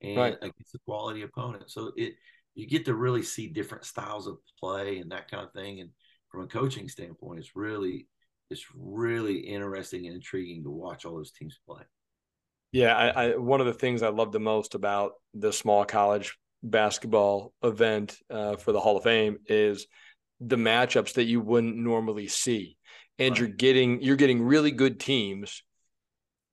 and 0.00 0.16
right. 0.16 0.36
against 0.40 0.74
a 0.74 0.78
quality 0.86 1.20
opponent. 1.20 1.70
So 1.70 1.92
it 1.94 2.14
you 2.60 2.66
get 2.66 2.84
to 2.84 2.94
really 2.94 3.22
see 3.22 3.46
different 3.46 3.86
styles 3.86 4.26
of 4.26 4.36
play 4.58 4.98
and 4.98 5.10
that 5.12 5.30
kind 5.30 5.42
of 5.42 5.52
thing. 5.52 5.80
And 5.80 5.90
from 6.28 6.42
a 6.42 6.46
coaching 6.46 6.88
standpoint, 6.88 7.38
it's 7.38 7.56
really 7.56 8.06
it's 8.50 8.66
really 8.74 9.38
interesting 9.38 10.06
and 10.06 10.16
intriguing 10.16 10.64
to 10.64 10.70
watch 10.70 11.04
all 11.04 11.16
those 11.16 11.32
teams 11.32 11.58
play. 11.66 11.82
Yeah, 12.72 12.96
I, 12.96 13.08
I, 13.08 13.36
one 13.36 13.60
of 13.60 13.66
the 13.66 13.72
things 13.74 14.02
I 14.02 14.08
love 14.08 14.32
the 14.32 14.40
most 14.40 14.74
about 14.74 15.12
the 15.34 15.52
small 15.52 15.84
college 15.84 16.36
basketball 16.62 17.52
event 17.62 18.18
uh, 18.28 18.56
for 18.56 18.72
the 18.72 18.80
Hall 18.80 18.96
of 18.96 19.04
Fame 19.04 19.38
is 19.46 19.86
the 20.40 20.56
matchups 20.56 21.14
that 21.14 21.24
you 21.24 21.40
wouldn't 21.40 21.76
normally 21.76 22.28
see, 22.28 22.76
and 23.18 23.30
right. 23.30 23.38
you're 23.38 23.48
getting 23.48 24.02
you're 24.02 24.16
getting 24.16 24.42
really 24.42 24.70
good 24.70 25.00
teams, 25.00 25.62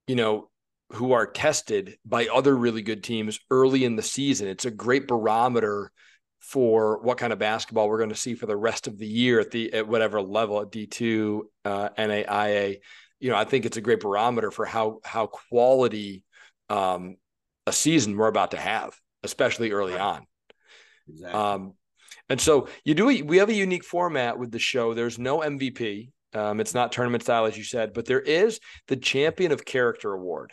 you 0.07 0.15
know, 0.15 0.49
who 0.93 1.11
are 1.11 1.27
tested 1.27 1.97
by 2.05 2.27
other 2.27 2.55
really 2.55 2.81
good 2.81 3.03
teams 3.03 3.39
early 3.51 3.83
in 3.83 3.95
the 3.95 4.03
season. 4.03 4.47
It's 4.47 4.65
a 4.65 4.71
great 4.71 5.07
barometer 5.07 5.91
for 6.39 6.99
what 7.01 7.17
kind 7.17 7.33
of 7.33 7.39
basketball 7.39 7.89
we're 7.89 7.97
going 7.97 8.09
to 8.09 8.15
see 8.15 8.35
for 8.35 8.45
the 8.45 8.55
rest 8.55 8.87
of 8.87 8.97
the 8.97 9.07
year 9.07 9.39
at 9.39 9.51
the 9.51 9.73
at 9.73 9.87
whatever 9.87 10.21
level 10.21 10.61
at 10.61 10.71
D2, 10.71 11.41
uh, 11.65 11.89
NAIA. 11.97 12.77
You 13.19 13.29
know, 13.31 13.35
I 13.35 13.43
think 13.43 13.65
it's 13.65 13.77
a 13.77 13.81
great 13.81 13.99
barometer 13.99 14.51
for 14.51 14.65
how 14.65 14.99
how 15.03 15.27
quality 15.27 16.23
um, 16.69 17.17
a 17.65 17.73
season 17.73 18.15
we're 18.15 18.27
about 18.27 18.51
to 18.51 18.57
have, 18.57 18.97
especially 19.23 19.71
early 19.71 19.97
on. 19.97 20.25
Exactly. 21.09 21.39
Um, 21.39 21.73
and 22.29 22.39
so 22.39 22.67
you 22.83 22.93
do 22.93 23.05
we 23.05 23.37
have 23.37 23.49
a 23.49 23.53
unique 23.53 23.85
format 23.85 24.37
with 24.37 24.51
the 24.51 24.59
show. 24.59 24.93
There's 24.93 25.19
no 25.19 25.39
MVP. 25.39 26.11
Um, 26.33 26.59
it's 26.59 26.73
not 26.73 26.91
tournament 26.91 27.23
style, 27.23 27.45
as 27.45 27.57
you 27.57 27.63
said, 27.63 27.93
but 27.93 28.05
there 28.05 28.19
is 28.19 28.59
the 28.87 28.97
Champion 28.97 29.51
of 29.51 29.65
Character 29.65 30.13
Award, 30.13 30.51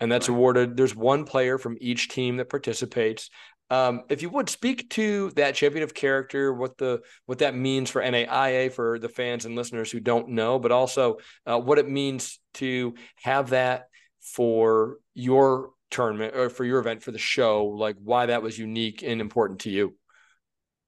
and 0.00 0.10
that's 0.10 0.28
right. 0.28 0.34
awarded. 0.34 0.76
There's 0.76 0.94
one 0.94 1.24
player 1.24 1.58
from 1.58 1.76
each 1.80 2.08
team 2.08 2.36
that 2.38 2.48
participates. 2.48 3.30
Um, 3.70 4.02
if 4.10 4.22
you 4.22 4.28
would 4.30 4.50
speak 4.50 4.90
to 4.90 5.30
that 5.36 5.54
champion 5.54 5.82
of 5.82 5.94
character, 5.94 6.52
what 6.52 6.76
the 6.76 7.00
what 7.26 7.38
that 7.38 7.54
means 7.54 7.90
for 7.90 8.02
NAIA 8.02 8.70
for 8.70 8.98
the 8.98 9.08
fans 9.08 9.46
and 9.46 9.56
listeners 9.56 9.90
who 9.90 10.00
don't 10.00 10.30
know, 10.30 10.58
but 10.58 10.70
also 10.70 11.18
uh, 11.46 11.58
what 11.58 11.78
it 11.78 11.88
means 11.88 12.38
to 12.54 12.94
have 13.22 13.50
that 13.50 13.88
for 14.20 14.98
your 15.14 15.70
tournament 15.90 16.34
or 16.36 16.50
for 16.50 16.64
your 16.64 16.78
event 16.78 17.02
for 17.02 17.10
the 17.10 17.18
show, 17.18 17.64
like 17.64 17.96
why 18.02 18.26
that 18.26 18.42
was 18.42 18.58
unique 18.58 19.02
and 19.02 19.20
important 19.20 19.60
to 19.60 19.70
you. 19.70 19.94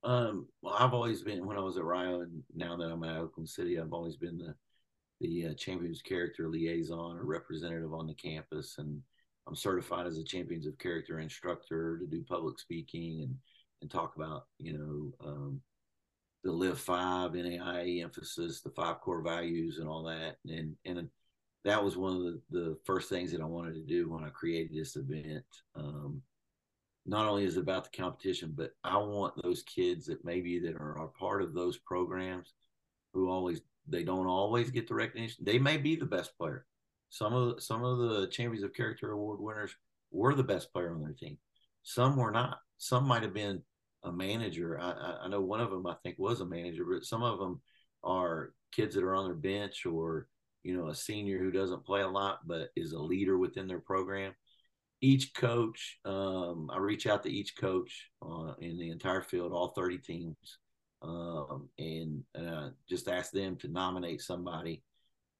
Um, 0.03 0.47
well, 0.63 0.77
I've 0.79 0.95
always 0.95 1.23
been 1.23 1.47
when 1.47 1.57
I 1.57 1.61
was 1.61 1.79
at 1.79 1.85
Rio, 1.85 2.21
and 2.21 2.43
now 2.55 2.77
that 2.77 2.85
I'm 2.85 3.03
at 3.03 3.17
Oakland 3.17 3.49
City, 3.49 3.81
I've 3.81 3.93
always 3.93 4.17
been 4.17 4.39
the 4.39 4.55
the 5.21 5.49
uh, 5.49 5.55
champions 5.55 6.03
character 6.03 6.49
liaison 6.49 7.17
or 7.17 7.25
representative 7.25 7.93
on 7.95 8.07
the 8.07 8.15
campus, 8.15 8.77
and 8.79 9.01
I'm 9.47 9.57
certified 9.57 10.07
as 10.07 10.19
a 10.19 10.25
champions 10.25 10.67
of 10.67 10.79
character 10.79 11.21
instructor 11.21 11.99
to 11.99 12.07
do 12.07 12.23
public 12.23 12.59
speaking 12.59 13.23
and 13.23 13.35
and 13.83 13.91
talk 13.91 14.17
about 14.17 14.47
you 14.59 14.73
know 14.73 15.29
um, 15.29 15.61
the 16.45 16.53
live 16.53 16.79
five 16.79 17.33
NAIA 17.33 18.03
emphasis, 18.03 18.61
the 18.61 18.71
five 18.71 19.01
core 19.01 19.23
values, 19.23 19.79
and 19.79 19.89
all 19.89 20.05
that. 20.05 20.37
And 20.49 20.77
and 20.85 21.09
that 21.65 21.83
was 21.83 21.97
one 21.97 22.17
of 22.17 22.23
the, 22.23 22.41
the 22.51 22.79
first 22.85 23.09
things 23.09 23.33
that 23.33 23.41
I 23.41 23.47
wanted 23.47 23.75
to 23.75 23.83
do 23.83 24.09
when 24.09 24.25
I 24.25 24.29
created 24.29 24.77
this 24.77 24.97
event. 24.97 25.45
Um, 25.75 26.23
not 27.05 27.27
only 27.27 27.45
is 27.45 27.57
it 27.57 27.61
about 27.61 27.85
the 27.85 27.97
competition, 27.97 28.53
but 28.57 28.73
I 28.85 28.97
want 28.99 29.35
those 29.43 29.63
kids 29.63 30.07
that 30.07 30.25
maybe 30.25 30.59
that 30.61 30.77
are, 30.77 30.99
are 30.99 31.09
part 31.09 31.43
of 31.43 31.55
those 31.55 31.79
programs 31.79 32.55
who 33.13 33.29
always 33.31 33.61
they 33.89 34.03
don't 34.03 34.27
always 34.27 34.71
get 34.71 34.89
the 34.89 34.95
recognition. 34.95 35.45
They 35.45 35.59
may 35.59 35.77
be 35.77 35.97
the 35.97 36.07
best 36.07 36.37
player. 36.39 36.67
Some 37.11 37.33
of 37.33 37.57
the, 37.57 37.63
some 37.63 37.85
of 37.85 37.99
the 37.99 38.27
Champions 38.29 38.65
of 38.65 38.75
Character 38.75 39.13
Award 39.13 39.41
winners 39.41 39.75
were 40.11 40.35
the 40.35 40.43
best 40.43 40.73
player 40.73 40.95
on 40.95 41.03
their 41.03 41.13
team. 41.13 41.39
Some 41.83 42.17
were 42.17 42.31
not. 42.31 42.59
Some 42.79 43.07
might 43.07 43.23
have 43.23 43.35
been 43.35 43.63
a 44.03 44.13
manager. 44.13 44.79
I, 44.81 45.19
I 45.25 45.29
know 45.29 45.41
one 45.41 45.61
of 45.61 45.71
them 45.71 45.87
I 45.87 45.95
think 46.03 46.17
was 46.19 46.41
a 46.41 46.47
manager, 46.47 46.85
but 46.85 47.05
some 47.05 47.23
of 47.23 47.39
them 47.39 47.61
are 48.03 48.53
kids 48.73 48.95
that 48.95 49.05
are 49.05 49.15
on 49.15 49.25
their 49.25 49.35
bench 49.35 49.87
or 49.87 50.29
you 50.63 50.77
know 50.77 50.89
a 50.89 50.95
senior 50.95 51.39
who 51.39 51.51
doesn't 51.51 51.85
play 51.85 52.03
a 52.03 52.09
lot 52.09 52.41
but 52.47 52.71
is 52.77 52.93
a 52.93 52.99
leader 52.99 53.39
within 53.39 53.67
their 53.67 53.81
program. 53.81 54.35
Each 55.01 55.35
coach, 55.35 55.99
um, 56.05 56.71
I 56.73 56.79
reach 56.79 57.07
out 57.07 57.23
to 57.25 57.31
each 57.31 57.57
coach 57.57 58.11
uh, 58.23 58.55
in 58.61 58.79
the 58.79 58.91
entire 58.91 59.23
field, 59.23 59.53
all 59.53 59.73
30 59.77 59.99
teams, 59.99 60.37
um, 61.07 61.69
and 61.79 62.23
uh, 62.37 62.71
just 62.89 63.09
ask 63.09 63.31
them 63.31 63.57
to 63.57 63.69
nominate 63.69 64.21
somebody. 64.21 64.83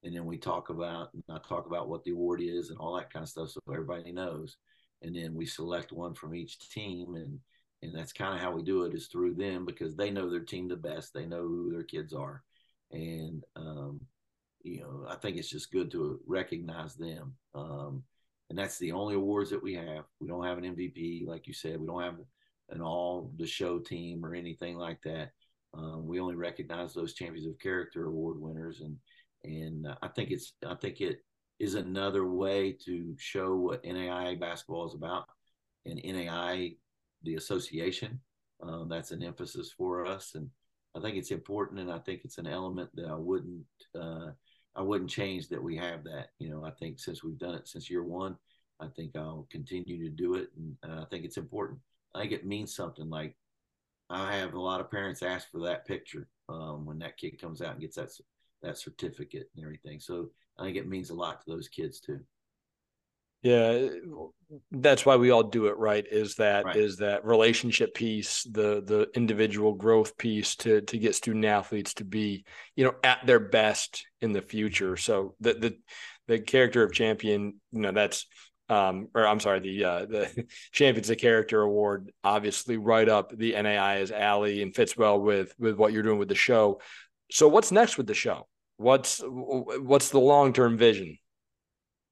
And 0.03 0.15
then 0.15 0.25
we 0.25 0.37
talk 0.37 0.69
about 0.69 1.13
and 1.13 1.23
I 1.29 1.39
talk 1.39 1.65
about 1.65 1.89
what 1.89 2.03
the 2.03 2.11
award 2.11 2.41
is 2.41 2.69
and 2.69 2.79
all 2.79 2.95
that 2.95 3.11
kind 3.11 3.23
of 3.23 3.29
stuff 3.29 3.49
so 3.49 3.59
everybody 3.69 4.11
knows. 4.11 4.57
And 5.01 5.15
then 5.15 5.35
we 5.35 5.45
select 5.45 5.91
one 5.91 6.13
from 6.13 6.35
each 6.35 6.69
team 6.69 7.15
and 7.15 7.39
and 7.83 7.93
that's 7.93 8.13
kind 8.13 8.33
of 8.33 8.39
how 8.39 8.51
we 8.51 8.63
do 8.63 8.83
it 8.83 8.95
is 8.95 9.07
through 9.07 9.35
them 9.35 9.63
because 9.63 9.95
they 9.95 10.09
know 10.09 10.29
their 10.29 10.39
team 10.39 10.67
the 10.67 10.75
best 10.75 11.13
they 11.13 11.25
know 11.25 11.41
who 11.41 11.71
their 11.71 11.83
kids 11.83 12.13
are. 12.13 12.43
And 12.91 13.43
um, 13.55 13.99
you 14.63 14.81
know 14.81 15.05
I 15.09 15.15
think 15.15 15.37
it's 15.37 15.49
just 15.49 15.71
good 15.71 15.91
to 15.91 16.19
recognize 16.25 16.95
them 16.95 17.33
um, 17.53 18.03
and 18.49 18.57
that's 18.57 18.77
the 18.77 18.93
only 18.93 19.15
awards 19.15 19.49
that 19.49 19.61
we 19.61 19.73
have. 19.73 20.05
We 20.21 20.27
don't 20.29 20.45
have 20.45 20.57
an 20.57 20.75
MVP 20.75 21.27
like 21.27 21.47
you 21.47 21.53
said 21.53 21.79
we 21.79 21.87
don't 21.87 22.03
have 22.03 22.19
an 22.69 22.81
all 22.81 23.31
the 23.37 23.47
show 23.47 23.79
team 23.79 24.25
or 24.25 24.35
anything 24.35 24.77
like 24.77 25.01
that 25.03 25.31
um, 25.73 26.07
we 26.07 26.19
only 26.19 26.35
recognize 26.35 26.93
those 26.93 27.13
champions 27.13 27.47
of 27.47 27.59
character 27.59 28.05
award 28.05 28.39
winners 28.39 28.81
and 28.81 28.97
and 29.43 29.87
uh, 29.87 29.95
I 30.01 30.07
think 30.09 30.31
it's 30.31 30.53
I 30.65 30.75
think 30.75 31.01
it 31.01 31.19
is 31.59 31.75
another 31.75 32.27
way 32.27 32.75
to 32.85 33.15
show 33.17 33.55
what 33.55 33.83
NAIA 33.83 34.39
basketball 34.39 34.87
is 34.87 34.93
about, 34.93 35.25
and 35.85 35.99
NAIA, 35.99 36.77
the 37.23 37.35
association, 37.35 38.19
um, 38.61 38.87
that's 38.89 39.11
an 39.11 39.23
emphasis 39.23 39.73
for 39.75 40.05
us, 40.05 40.35
and 40.35 40.49
I 40.95 40.99
think 40.99 41.17
it's 41.17 41.31
important, 41.31 41.79
and 41.79 41.91
I 41.91 41.99
think 41.99 42.21
it's 42.23 42.37
an 42.37 42.47
element 42.47 42.89
that 42.95 43.07
I 43.07 43.15
wouldn't 43.15 43.65
uh, 43.99 44.31
I 44.75 44.81
wouldn't 44.81 45.09
change 45.09 45.49
that 45.49 45.63
we 45.63 45.75
have 45.77 46.03
that. 46.03 46.29
You 46.39 46.49
know, 46.49 46.65
I 46.65 46.71
think 46.71 46.99
since 46.99 47.23
we've 47.23 47.39
done 47.39 47.55
it 47.55 47.67
since 47.67 47.89
year 47.89 48.03
one, 48.03 48.37
I 48.79 48.87
think 48.95 49.15
I'll 49.15 49.47
continue 49.51 50.03
to 50.03 50.15
do 50.15 50.35
it, 50.35 50.49
and 50.55 50.75
uh, 50.87 51.01
I 51.01 51.05
think 51.05 51.25
it's 51.25 51.37
important. 51.37 51.79
I 52.15 52.21
think 52.21 52.31
it 52.31 52.45
means 52.45 52.75
something. 52.75 53.09
Like 53.09 53.35
I 54.09 54.35
have 54.35 54.53
a 54.53 54.61
lot 54.61 54.81
of 54.81 54.91
parents 54.91 55.21
ask 55.21 55.49
for 55.51 55.59
that 55.61 55.85
picture 55.85 56.27
um, 56.49 56.85
when 56.85 56.99
that 56.99 57.17
kid 57.17 57.39
comes 57.41 57.61
out 57.61 57.73
and 57.73 57.81
gets 57.81 57.97
that 57.97 58.09
that 58.63 58.77
certificate 58.77 59.49
and 59.55 59.63
everything. 59.63 59.99
So 59.99 60.29
I 60.57 60.63
think 60.63 60.77
it 60.77 60.87
means 60.87 61.09
a 61.09 61.15
lot 61.15 61.41
to 61.41 61.51
those 61.51 61.67
kids 61.67 61.99
too. 61.99 62.19
Yeah, 63.43 63.89
that's 64.71 65.05
why 65.05 65.15
we 65.15 65.29
all 65.29 65.43
do 65.43 65.67
it 65.67 65.77
right. 65.77 66.05
Is 66.09 66.35
that 66.35 66.65
right. 66.65 66.75
is 66.75 66.97
that 66.97 67.23
relationship 67.23 67.93
piece, 67.93 68.43
the 68.43 68.81
the 68.83 69.07
individual 69.13 69.73
growth 69.73 70.17
piece 70.17 70.55
to 70.57 70.81
to 70.81 70.97
get 70.97 71.15
student 71.15 71.45
athletes 71.45 71.93
to 71.95 72.03
be 72.03 72.45
you 72.75 72.83
know 72.83 72.95
at 73.03 73.25
their 73.25 73.39
best 73.39 74.05
in 74.21 74.33
the 74.33 74.41
future. 74.41 74.97
So 74.97 75.35
the 75.39 75.53
the 75.53 75.77
the 76.27 76.39
character 76.39 76.83
of 76.83 76.91
champion, 76.91 77.61
you 77.71 77.81
know, 77.81 77.91
that's 77.91 78.25
um, 78.69 79.07
or 79.15 79.25
I'm 79.25 79.39
sorry, 79.39 79.59
the 79.59 79.83
uh, 79.83 80.05
the 80.05 80.45
Champions 80.71 81.09
of 81.09 81.17
Character 81.17 81.61
Award, 81.61 82.11
obviously 82.23 82.77
right 82.77 83.07
up 83.07 83.35
the 83.35 83.53
NAIA's 83.53 84.11
alley 84.11 84.61
and 84.61 84.75
fits 84.75 84.97
well 84.97 85.19
with 85.19 85.53
with 85.57 85.77
what 85.77 85.93
you're 85.93 86.03
doing 86.03 86.19
with 86.19 86.29
the 86.29 86.35
show. 86.35 86.81
So 87.31 87.47
what's 87.47 87.71
next 87.71 87.97
with 87.97 88.07
the 88.07 88.13
show? 88.13 88.47
What's 88.77 89.21
what's 89.23 90.09
the 90.09 90.19
long 90.19 90.53
term 90.53 90.77
vision? 90.77 91.17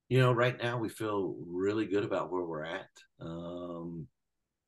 You 0.08 0.20
know, 0.20 0.32
right 0.32 0.56
now 0.62 0.78
we 0.78 0.88
feel 0.88 1.34
really 1.46 1.86
good 1.86 2.04
about 2.04 2.30
where 2.30 2.44
we're 2.44 2.64
at. 2.64 2.88
Um, 3.20 4.06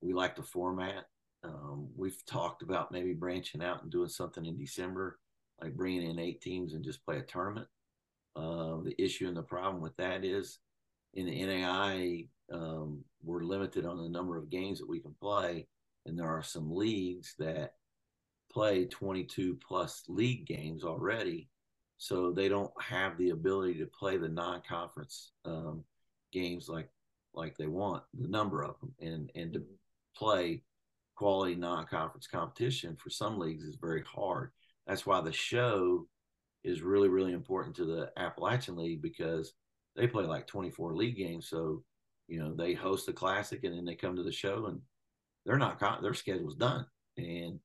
we 0.01 0.13
like 0.13 0.37
the 0.37 0.43
format. 0.43 1.05
Um, 1.45 1.89
we've 1.97 2.21
talked 2.27 2.63
about 2.63 2.91
maybe 2.91 3.13
branching 3.13 3.63
out 3.63 3.83
and 3.83 3.91
doing 3.91 4.09
something 4.09 4.45
in 4.45 4.59
December, 4.59 5.19
like 5.63 5.77
bringing 5.77 6.11
in 6.11 6.19
eight 6.19 6.41
teams 6.41 6.75
and 6.75 6.85
just 6.85 7.05
play 7.05 7.19
a 7.19 7.23
tournament. 7.23 7.69
Uh, 8.35 8.79
the 8.85 8.95
issue 8.99 9.27
and 9.27 9.37
the 9.37 9.43
problem 9.43 9.81
with 9.81 9.97
that 9.97 10.25
is 10.25 10.59
in 11.15 11.27
the 11.27 11.45
NAI, 11.45 12.25
um, 12.53 13.05
we're 13.23 13.43
limited 13.45 13.85
on 13.87 14.03
the 14.03 14.09
number 14.09 14.37
of 14.37 14.51
games 14.51 14.79
that 14.79 14.89
we 14.89 15.01
can 15.01 15.15
play, 15.21 15.67
and 16.07 16.19
there 16.19 16.29
are 16.29 16.43
some 16.43 16.75
leagues 16.75 17.35
that 17.39 17.75
play 18.51 18.87
22 18.87 19.59
plus 19.67 20.03
league 20.09 20.47
games 20.47 20.85
already. 20.85 21.49
So 21.99 22.33
they 22.33 22.49
don't 22.49 22.73
have 22.81 23.19
the 23.19 23.31
ability 23.31 23.75
to 23.81 23.87
play 23.87 24.17
the 24.17 24.29
non-conference 24.29 25.33
um, 25.45 25.85
games 26.33 26.69
like 26.69 26.89
like 27.35 27.57
they 27.57 27.67
want, 27.67 28.03
the 28.19 28.29
number 28.29 28.63
of 28.63 28.75
them, 28.81 28.95
and 29.01 29.31
and 29.35 29.53
to 29.53 29.63
play 30.17 30.63
quality 31.17 31.57
non-conference 31.57 32.27
competition 32.27 32.97
for 32.97 33.11
some 33.11 33.39
leagues 33.39 33.65
is 33.65 33.77
very 33.81 34.03
hard. 34.03 34.53
That's 34.87 35.05
why 35.05 35.21
the 35.21 35.33
show 35.33 36.07
is 36.65 36.83
really 36.83 37.09
really 37.09 37.33
important 37.33 37.77
to 37.77 37.85
the 37.85 38.13
Appalachian 38.17 38.77
League 38.77 39.03
because 39.03 39.53
they 39.99 40.07
play 40.07 40.25
like 40.25 40.47
24 40.47 40.95
league 40.95 41.17
games. 41.17 41.49
So 41.49 41.83
you 42.29 42.39
know 42.39 42.55
they 42.55 42.75
host 42.75 43.09
a 43.09 43.13
classic 43.13 43.65
and 43.65 43.77
then 43.77 43.85
they 43.85 43.95
come 43.95 44.17
to 44.17 44.23
the 44.23 44.33
show 44.33 44.67
and 44.67 44.81
they're 45.45 45.59
not 45.59 45.81
their 46.03 46.15
schedule's 46.15 46.55
done 46.55 46.87
and 47.17 47.59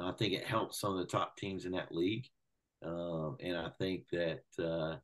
I 0.00 0.12
think 0.12 0.32
it 0.32 0.44
helps 0.44 0.80
some 0.80 0.92
of 0.92 0.98
the 0.98 1.06
top 1.06 1.36
teams 1.36 1.64
in 1.64 1.72
that 1.72 1.92
league. 1.92 2.26
Um, 2.84 3.36
and 3.40 3.56
I 3.56 3.70
think 3.78 4.04
that 4.12 4.42
uh, 4.58 4.96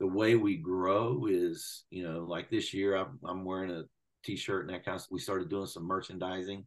the 0.00 0.06
way 0.06 0.36
we 0.36 0.56
grow 0.56 1.26
is, 1.28 1.84
you 1.90 2.02
know, 2.02 2.24
like 2.28 2.50
this 2.50 2.72
year, 2.72 2.96
I'm, 2.96 3.18
I'm 3.24 3.44
wearing 3.44 3.70
a 3.70 3.84
t-shirt 4.24 4.66
and 4.66 4.74
that 4.74 4.84
kind 4.84 4.96
of. 4.96 5.06
We 5.10 5.20
started 5.20 5.50
doing 5.50 5.66
some 5.66 5.86
merchandising 5.86 6.64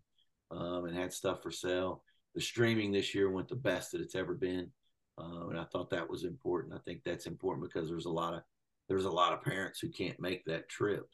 um, 0.52 0.86
and 0.86 0.95
had 0.95 1.13
stuff 1.13 1.41
for 1.41 1.52
sale. 1.52 2.04
The 2.36 2.41
streaming 2.41 2.91
this 2.91 3.15
year 3.15 3.30
went 3.30 3.50
the 3.50 3.56
best 3.56 3.91
that 3.91 4.02
it's 4.02 4.15
ever 4.15 4.34
been, 4.34 4.69
uh, 5.17 5.47
and 5.47 5.60
I 5.60 5.65
thought 5.65 5.89
that 5.89 6.10
was 6.10 6.24
important. 6.24 6.74
I 6.74 6.80
think 6.86 7.02
that's 7.04 7.26
important 7.26 7.67
because 7.67 7.89
there's 7.89 8.06
a 8.06 8.12
lot 8.12 8.34
of 8.34 8.41
there's 8.91 9.06
a 9.06 9.10
lot 9.10 9.32
of 9.32 9.41
parents 9.41 9.80
who 9.80 9.88
can't 9.88 10.19
make 10.19 10.43
that 10.45 10.67
trip, 10.67 11.08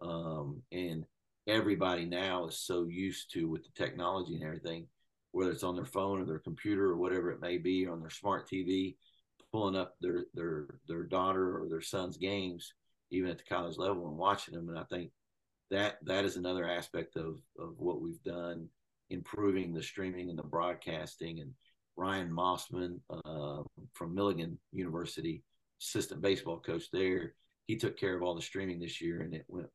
Um, 0.00 0.62
and 0.72 1.06
everybody 1.46 2.04
now 2.04 2.46
is 2.48 2.58
so 2.58 2.88
used 2.88 3.30
to 3.34 3.48
with 3.48 3.62
the 3.62 3.70
technology 3.76 4.34
and 4.34 4.42
everything, 4.42 4.88
whether 5.30 5.52
it's 5.52 5.62
on 5.62 5.76
their 5.76 5.84
phone 5.84 6.20
or 6.20 6.24
their 6.24 6.40
computer 6.40 6.86
or 6.86 6.96
whatever 6.96 7.30
it 7.30 7.40
may 7.40 7.56
be, 7.56 7.86
or 7.86 7.92
on 7.92 8.00
their 8.00 8.10
smart 8.10 8.48
TV, 8.48 8.96
pulling 9.52 9.76
up 9.76 9.94
their 10.00 10.24
their 10.34 10.80
their 10.88 11.04
daughter 11.04 11.62
or 11.62 11.68
their 11.68 11.80
son's 11.80 12.16
games, 12.16 12.72
even 13.12 13.30
at 13.30 13.38
the 13.38 13.44
college 13.44 13.78
level, 13.78 14.08
and 14.08 14.16
watching 14.16 14.54
them. 14.54 14.68
And 14.68 14.78
I 14.78 14.84
think 14.84 15.12
that 15.70 15.98
that 16.02 16.24
is 16.24 16.34
another 16.36 16.68
aspect 16.68 17.14
of 17.14 17.40
of 17.60 17.78
what 17.78 18.00
we've 18.00 18.22
done, 18.24 18.68
improving 19.08 19.72
the 19.72 19.84
streaming 19.84 20.30
and 20.30 20.38
the 20.38 20.42
broadcasting. 20.42 21.38
And 21.38 21.54
Ryan 21.96 22.30
Mossman 22.32 22.98
uh, 23.24 23.62
from 23.92 24.16
Milligan 24.16 24.58
University, 24.72 25.44
assistant 25.80 26.20
baseball 26.20 26.58
coach 26.58 26.90
there, 26.92 27.34
he 27.66 27.76
took 27.76 27.98
care 27.98 28.16
of 28.16 28.22
all 28.22 28.34
the 28.34 28.42
streaming 28.42 28.80
this 28.80 29.00
year, 29.00 29.22
and 29.22 29.34
it 29.34 29.44
went 29.48 29.68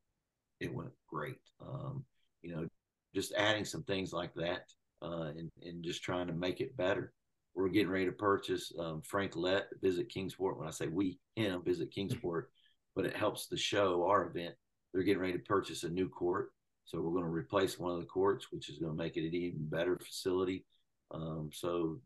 it 0.60 0.72
went 0.72 0.90
great. 1.08 1.38
Um, 1.60 2.04
you 2.42 2.54
know, 2.54 2.66
just 3.14 3.32
adding 3.34 3.64
some 3.64 3.82
things 3.82 4.12
like 4.12 4.34
that 4.34 4.62
uh, 5.02 5.30
and, 5.36 5.50
and 5.62 5.84
just 5.84 6.02
trying 6.02 6.26
to 6.26 6.32
make 6.32 6.60
it 6.60 6.76
better. 6.76 7.12
We're 7.54 7.68
getting 7.68 7.90
ready 7.90 8.06
to 8.06 8.12
purchase 8.12 8.72
um, 8.78 9.02
Frank 9.02 9.34
Lett 9.36 9.66
visit 9.82 10.08
Kingsport. 10.08 10.58
When 10.58 10.68
I 10.68 10.70
say 10.70 10.88
we, 10.88 11.18
him 11.36 11.62
visit 11.64 11.90
Kingsport, 11.90 12.50
but 12.94 13.06
it 13.06 13.16
helps 13.16 13.46
the 13.46 13.56
show, 13.56 14.06
our 14.06 14.26
event. 14.26 14.54
They're 14.92 15.02
getting 15.02 15.22
ready 15.22 15.34
to 15.34 15.38
purchase 15.40 15.82
a 15.82 15.88
new 15.88 16.08
court. 16.08 16.50
So 16.84 17.00
we're 17.00 17.12
going 17.12 17.24
to 17.24 17.30
replace 17.30 17.78
one 17.78 17.92
of 17.92 18.00
the 18.00 18.06
courts, 18.06 18.46
which 18.52 18.68
is 18.68 18.78
going 18.78 18.92
to 18.92 19.02
make 19.02 19.16
it 19.16 19.26
an 19.26 19.34
even 19.34 19.68
better 19.68 19.98
facility. 19.98 20.64
Um, 21.10 21.50
so 21.52 21.98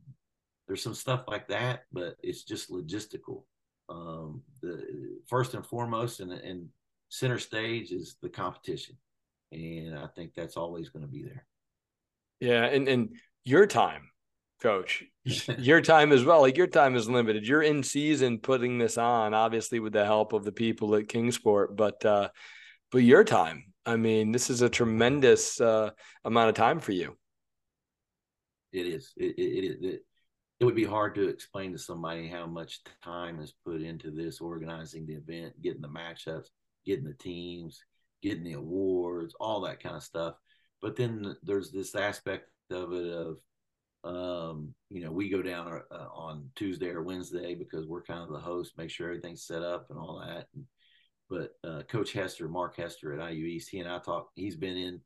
there's 0.66 0.82
some 0.82 0.94
stuff 0.94 1.24
like 1.26 1.48
that, 1.48 1.82
but 1.92 2.16
it's 2.22 2.44
just 2.44 2.70
logistical. 2.70 3.42
Um, 3.90 4.42
the 4.62 5.18
first 5.26 5.54
and 5.54 5.66
foremost, 5.66 6.20
and, 6.20 6.32
and 6.32 6.68
center 7.08 7.38
stage 7.38 7.90
is 7.90 8.16
the 8.22 8.28
competition, 8.28 8.96
and 9.50 9.98
I 9.98 10.06
think 10.06 10.32
that's 10.34 10.56
always 10.56 10.90
going 10.90 11.04
to 11.04 11.10
be 11.10 11.24
there. 11.24 11.44
Yeah, 12.38 12.64
and 12.66 12.88
and 12.88 13.16
your 13.44 13.66
time, 13.66 14.10
coach, 14.62 15.02
your 15.58 15.80
time 15.80 16.12
as 16.12 16.24
well. 16.24 16.40
Like 16.40 16.56
your 16.56 16.68
time 16.68 16.94
is 16.94 17.08
limited. 17.08 17.46
You're 17.46 17.62
in 17.62 17.82
season 17.82 18.38
putting 18.38 18.78
this 18.78 18.96
on, 18.96 19.34
obviously 19.34 19.80
with 19.80 19.92
the 19.92 20.04
help 20.04 20.32
of 20.32 20.44
the 20.44 20.52
people 20.52 20.94
at 20.94 21.08
Kingsport, 21.08 21.76
but 21.76 22.04
uh, 22.04 22.28
but 22.92 22.98
your 22.98 23.24
time. 23.24 23.64
I 23.86 23.96
mean, 23.96 24.30
this 24.30 24.50
is 24.50 24.62
a 24.62 24.68
tremendous 24.68 25.60
uh, 25.60 25.90
amount 26.24 26.50
of 26.50 26.54
time 26.54 26.80
for 26.80 26.92
you. 26.92 27.16
It 28.72 28.86
is. 28.86 29.12
It, 29.16 29.34
it, 29.36 29.84
it, 29.84 30.02
it, 30.60 30.64
would 30.64 30.74
be 30.74 30.84
hard 30.84 31.14
to 31.14 31.28
explain 31.28 31.72
to 31.72 31.78
somebody 31.78 32.28
how 32.28 32.46
much 32.46 32.80
time 33.02 33.40
is 33.40 33.54
put 33.64 33.82
into 33.82 34.10
this 34.10 34.40
organizing 34.40 35.06
the 35.06 35.14
event, 35.14 35.60
getting 35.62 35.80
the 35.80 35.88
matchups, 35.88 36.46
getting 36.84 37.04
the 37.04 37.14
teams, 37.14 37.80
getting 38.22 38.44
the 38.44 38.52
awards, 38.52 39.34
all 39.40 39.62
that 39.62 39.82
kind 39.82 39.96
of 39.96 40.02
stuff. 40.02 40.34
But 40.82 40.96
then 40.96 41.36
there's 41.42 41.70
this 41.70 41.94
aspect 41.94 42.50
of 42.70 42.92
it 42.92 43.12
of, 43.12 43.36
um, 44.02 44.74
you 44.88 45.04
know, 45.04 45.12
we 45.12 45.28
go 45.28 45.42
down 45.42 45.82
uh, 45.90 46.06
on 46.14 46.48
Tuesday 46.56 46.88
or 46.88 47.02
Wednesday 47.02 47.54
because 47.54 47.86
we're 47.86 48.02
kind 48.02 48.22
of 48.22 48.30
the 48.30 48.38
host, 48.38 48.72
make 48.78 48.90
sure 48.90 49.08
everything's 49.08 49.44
set 49.44 49.62
up 49.62 49.86
and 49.90 49.98
all 49.98 50.22
that. 50.24 50.46
And, 50.54 50.64
but 51.28 51.50
uh, 51.62 51.82
Coach 51.82 52.12
Hester, 52.12 52.48
Mark 52.48 52.76
Hester 52.76 53.18
at 53.18 53.32
IU 53.32 53.46
East, 53.46 53.68
he 53.70 53.78
and 53.78 53.88
I 53.88 53.98
talk. 53.98 54.30
He's 54.34 54.56
been 54.56 54.76
in, 54.76 55.00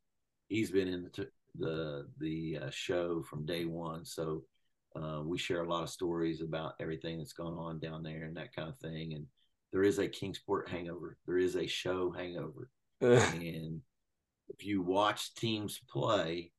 he's 0.48 0.70
been 0.70 0.88
in 0.88 1.02
the 1.02 1.28
the 1.56 2.06
the 2.18 2.58
uh, 2.62 2.70
show 2.70 3.22
from 3.22 3.46
day 3.46 3.64
one. 3.64 4.04
So 4.04 4.44
uh, 4.94 5.20
we 5.24 5.38
share 5.38 5.62
a 5.62 5.68
lot 5.68 5.82
of 5.82 5.90
stories 5.90 6.40
about 6.40 6.74
everything 6.80 7.18
that's 7.18 7.32
going 7.32 7.58
on 7.58 7.78
down 7.78 8.02
there 8.02 8.24
and 8.24 8.36
that 8.36 8.54
kind 8.54 8.68
of 8.68 8.78
thing. 8.78 9.14
And 9.14 9.26
there 9.72 9.82
is 9.82 9.98
a 9.98 10.08
Kingsport 10.08 10.68
hangover. 10.68 11.16
There 11.26 11.38
is 11.38 11.56
a 11.56 11.66
show 11.66 12.10
hangover. 12.10 12.70
and 13.00 13.80
if 14.48 14.64
you 14.64 14.82
watch 14.82 15.34
teams 15.34 15.80
play, 15.90 16.52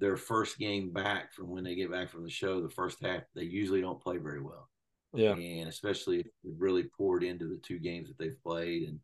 their 0.00 0.16
first 0.16 0.58
game 0.58 0.92
back 0.92 1.32
from 1.32 1.50
when 1.50 1.62
they 1.62 1.74
get 1.74 1.90
back 1.90 2.08
from 2.08 2.24
the 2.24 2.30
show, 2.30 2.60
the 2.60 2.70
first 2.70 2.98
half, 3.04 3.22
they 3.34 3.42
usually 3.42 3.82
don't 3.82 4.02
play 4.02 4.16
very 4.16 4.40
well. 4.40 4.68
Yeah. 5.12 5.34
And 5.34 5.68
especially 5.68 6.20
if 6.20 6.26
they've 6.42 6.54
really 6.58 6.84
poured 6.84 7.22
into 7.22 7.46
the 7.46 7.58
two 7.58 7.78
games 7.78 8.08
that 8.08 8.18
they've 8.18 8.42
played. 8.42 8.88
And 8.88 9.00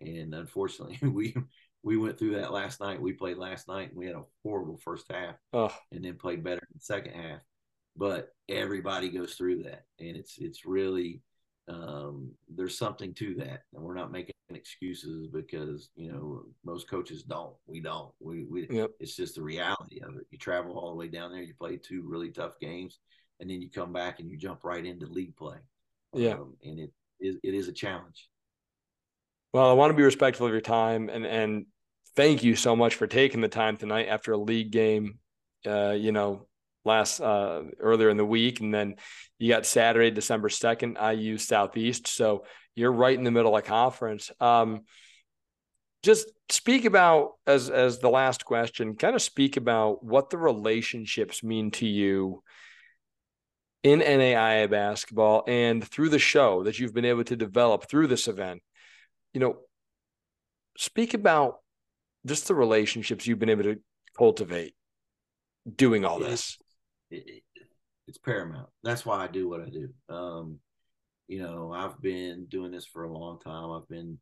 and 0.00 0.34
unfortunately 0.34 0.98
we 1.08 1.34
we 1.82 1.96
went 1.96 2.18
through 2.18 2.36
that 2.36 2.52
last 2.52 2.80
night. 2.80 3.00
We 3.00 3.12
played 3.12 3.38
last 3.38 3.68
night 3.68 3.90
and 3.90 3.98
we 3.98 4.06
had 4.06 4.16
a 4.16 4.24
horrible 4.42 4.78
first 4.78 5.06
half 5.10 5.36
oh. 5.52 5.74
and 5.92 6.04
then 6.04 6.16
played 6.16 6.42
better 6.42 6.60
in 6.60 6.74
the 6.74 6.80
second 6.80 7.14
half. 7.14 7.40
But 7.98 8.28
everybody 8.48 9.10
goes 9.10 9.34
through 9.34 9.64
that. 9.64 9.84
And 10.00 10.16
it's 10.16 10.38
it's 10.38 10.64
really 10.64 11.20
um, 11.68 12.30
there's 12.48 12.78
something 12.78 13.12
to 13.14 13.34
that, 13.36 13.62
and 13.74 13.82
we're 13.82 13.94
not 13.94 14.10
making 14.10 14.32
excuses 14.50 15.28
because 15.28 15.90
you 15.96 16.10
know 16.10 16.44
most 16.64 16.88
coaches 16.88 17.22
don't. 17.22 17.54
We 17.66 17.80
don't. 17.80 18.10
We, 18.20 18.44
we 18.44 18.66
yep. 18.70 18.90
it's 19.00 19.16
just 19.16 19.34
the 19.34 19.42
reality 19.42 20.00
of 20.02 20.16
it. 20.16 20.26
You 20.30 20.38
travel 20.38 20.78
all 20.78 20.90
the 20.90 20.96
way 20.96 21.08
down 21.08 21.30
there, 21.30 21.42
you 21.42 21.54
play 21.54 21.76
two 21.76 22.02
really 22.06 22.30
tough 22.30 22.58
games, 22.60 22.98
and 23.40 23.50
then 23.50 23.60
you 23.60 23.70
come 23.70 23.92
back 23.92 24.20
and 24.20 24.30
you 24.30 24.38
jump 24.38 24.64
right 24.64 24.84
into 24.84 25.06
league 25.06 25.36
play. 25.36 25.58
Yeah, 26.14 26.34
um, 26.34 26.56
and 26.64 26.78
it 26.78 26.92
is 27.20 27.36
it 27.42 27.54
is 27.54 27.68
a 27.68 27.72
challenge. 27.72 28.28
Well, 29.52 29.68
I 29.68 29.74
want 29.74 29.90
to 29.90 29.96
be 29.96 30.02
respectful 30.02 30.46
of 30.46 30.52
your 30.52 30.62
time, 30.62 31.10
and 31.10 31.26
and 31.26 31.66
thank 32.16 32.42
you 32.42 32.56
so 32.56 32.74
much 32.74 32.94
for 32.94 33.06
taking 33.06 33.42
the 33.42 33.48
time 33.48 33.76
tonight 33.76 34.08
after 34.08 34.32
a 34.32 34.38
league 34.38 34.70
game. 34.70 35.18
Uh, 35.66 35.90
you 35.90 36.12
know, 36.12 36.47
last 36.84 37.20
uh, 37.20 37.62
earlier 37.80 38.10
in 38.10 38.16
the 38.16 38.24
week, 38.24 38.60
and 38.60 38.72
then 38.72 38.96
you 39.38 39.52
got 39.52 39.66
Saturday, 39.66 40.10
December 40.10 40.48
second, 40.48 40.96
IU 41.00 41.38
Southeast. 41.38 42.08
So 42.08 42.44
you're 42.74 42.92
right 42.92 43.16
in 43.16 43.24
the 43.24 43.30
middle 43.30 43.56
of 43.56 43.64
conference. 43.64 44.30
Um, 44.40 44.82
just 46.02 46.30
speak 46.48 46.84
about 46.84 47.32
as 47.46 47.70
as 47.70 47.98
the 47.98 48.10
last 48.10 48.44
question. 48.44 48.94
Kind 48.94 49.16
of 49.16 49.22
speak 49.22 49.56
about 49.56 50.04
what 50.04 50.30
the 50.30 50.38
relationships 50.38 51.42
mean 51.42 51.70
to 51.72 51.86
you 51.86 52.42
in 53.82 54.00
NAIA 54.00 54.70
basketball 54.70 55.44
and 55.46 55.84
through 55.84 56.08
the 56.08 56.18
show 56.18 56.64
that 56.64 56.78
you've 56.78 56.94
been 56.94 57.04
able 57.04 57.24
to 57.24 57.36
develop 57.36 57.88
through 57.88 58.06
this 58.08 58.28
event. 58.28 58.62
You 59.32 59.40
know, 59.40 59.56
speak 60.76 61.14
about 61.14 61.58
just 62.26 62.48
the 62.48 62.54
relationships 62.54 63.26
you've 63.26 63.38
been 63.38 63.50
able 63.50 63.64
to 63.64 63.80
cultivate 64.16 64.74
doing 65.76 66.04
all 66.04 66.18
this 66.18 66.58
it, 67.10 67.42
it's 68.06 68.18
paramount. 68.18 68.68
That's 68.82 69.04
why 69.04 69.22
I 69.22 69.28
do 69.28 69.48
what 69.48 69.60
I 69.60 69.68
do. 69.68 69.88
Um, 70.08 70.58
you 71.26 71.42
know, 71.42 71.72
I've 71.72 72.00
been 72.00 72.46
doing 72.46 72.70
this 72.70 72.86
for 72.86 73.04
a 73.04 73.12
long 73.12 73.38
time. 73.40 73.70
I've 73.70 73.88
been, 73.88 74.18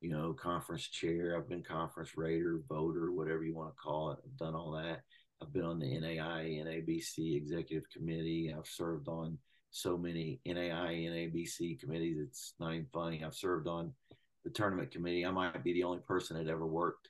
you 0.00 0.10
know, 0.10 0.34
conference 0.34 0.86
chair. 0.86 1.36
I've 1.36 1.48
been 1.48 1.62
conference 1.62 2.16
raider, 2.16 2.60
voter, 2.68 3.12
whatever 3.12 3.42
you 3.44 3.54
want 3.54 3.70
to 3.74 3.82
call 3.82 4.12
it. 4.12 4.18
I've 4.24 4.36
done 4.36 4.54
all 4.54 4.72
that. 4.72 5.00
I've 5.42 5.52
been 5.52 5.64
on 5.64 5.78
the 5.78 5.98
NAI, 5.98 6.60
NABC 6.62 7.36
executive 7.36 7.88
committee. 7.90 8.54
I've 8.56 8.66
served 8.66 9.08
on 9.08 9.38
so 9.70 9.96
many 9.96 10.40
NAI, 10.44 11.06
NABC 11.08 11.80
committees. 11.80 12.18
It's 12.20 12.54
not 12.60 12.74
even 12.74 12.86
funny. 12.92 13.24
I've 13.24 13.34
served 13.34 13.66
on 13.66 13.92
the 14.44 14.50
tournament 14.50 14.90
committee. 14.90 15.24
I 15.24 15.30
might 15.30 15.64
be 15.64 15.72
the 15.72 15.84
only 15.84 16.00
person 16.00 16.36
that 16.36 16.50
ever 16.50 16.66
worked 16.66 17.08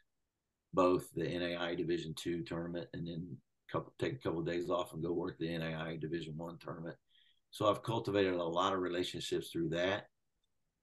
both 0.73 1.09
the 1.15 1.25
NAI 1.25 1.75
Division 1.75 2.15
two 2.15 2.43
tournament 2.43 2.89
and 2.93 3.07
then 3.07 3.37
couple 3.71 3.93
take 3.99 4.15
a 4.15 4.19
couple 4.19 4.41
of 4.41 4.47
days 4.47 4.71
off 4.71 4.93
and 4.93 5.03
go 5.03 5.13
work 5.13 5.39
the 5.39 5.57
NAI 5.57 5.97
Division 6.01 6.37
One 6.37 6.59
tournament. 6.59 6.97
So 7.51 7.69
I've 7.69 7.83
cultivated 7.83 8.35
a 8.35 8.45
lot 8.45 8.73
of 8.73 8.81
relationships 8.81 9.51
through 9.51 9.71
that, 9.71 10.07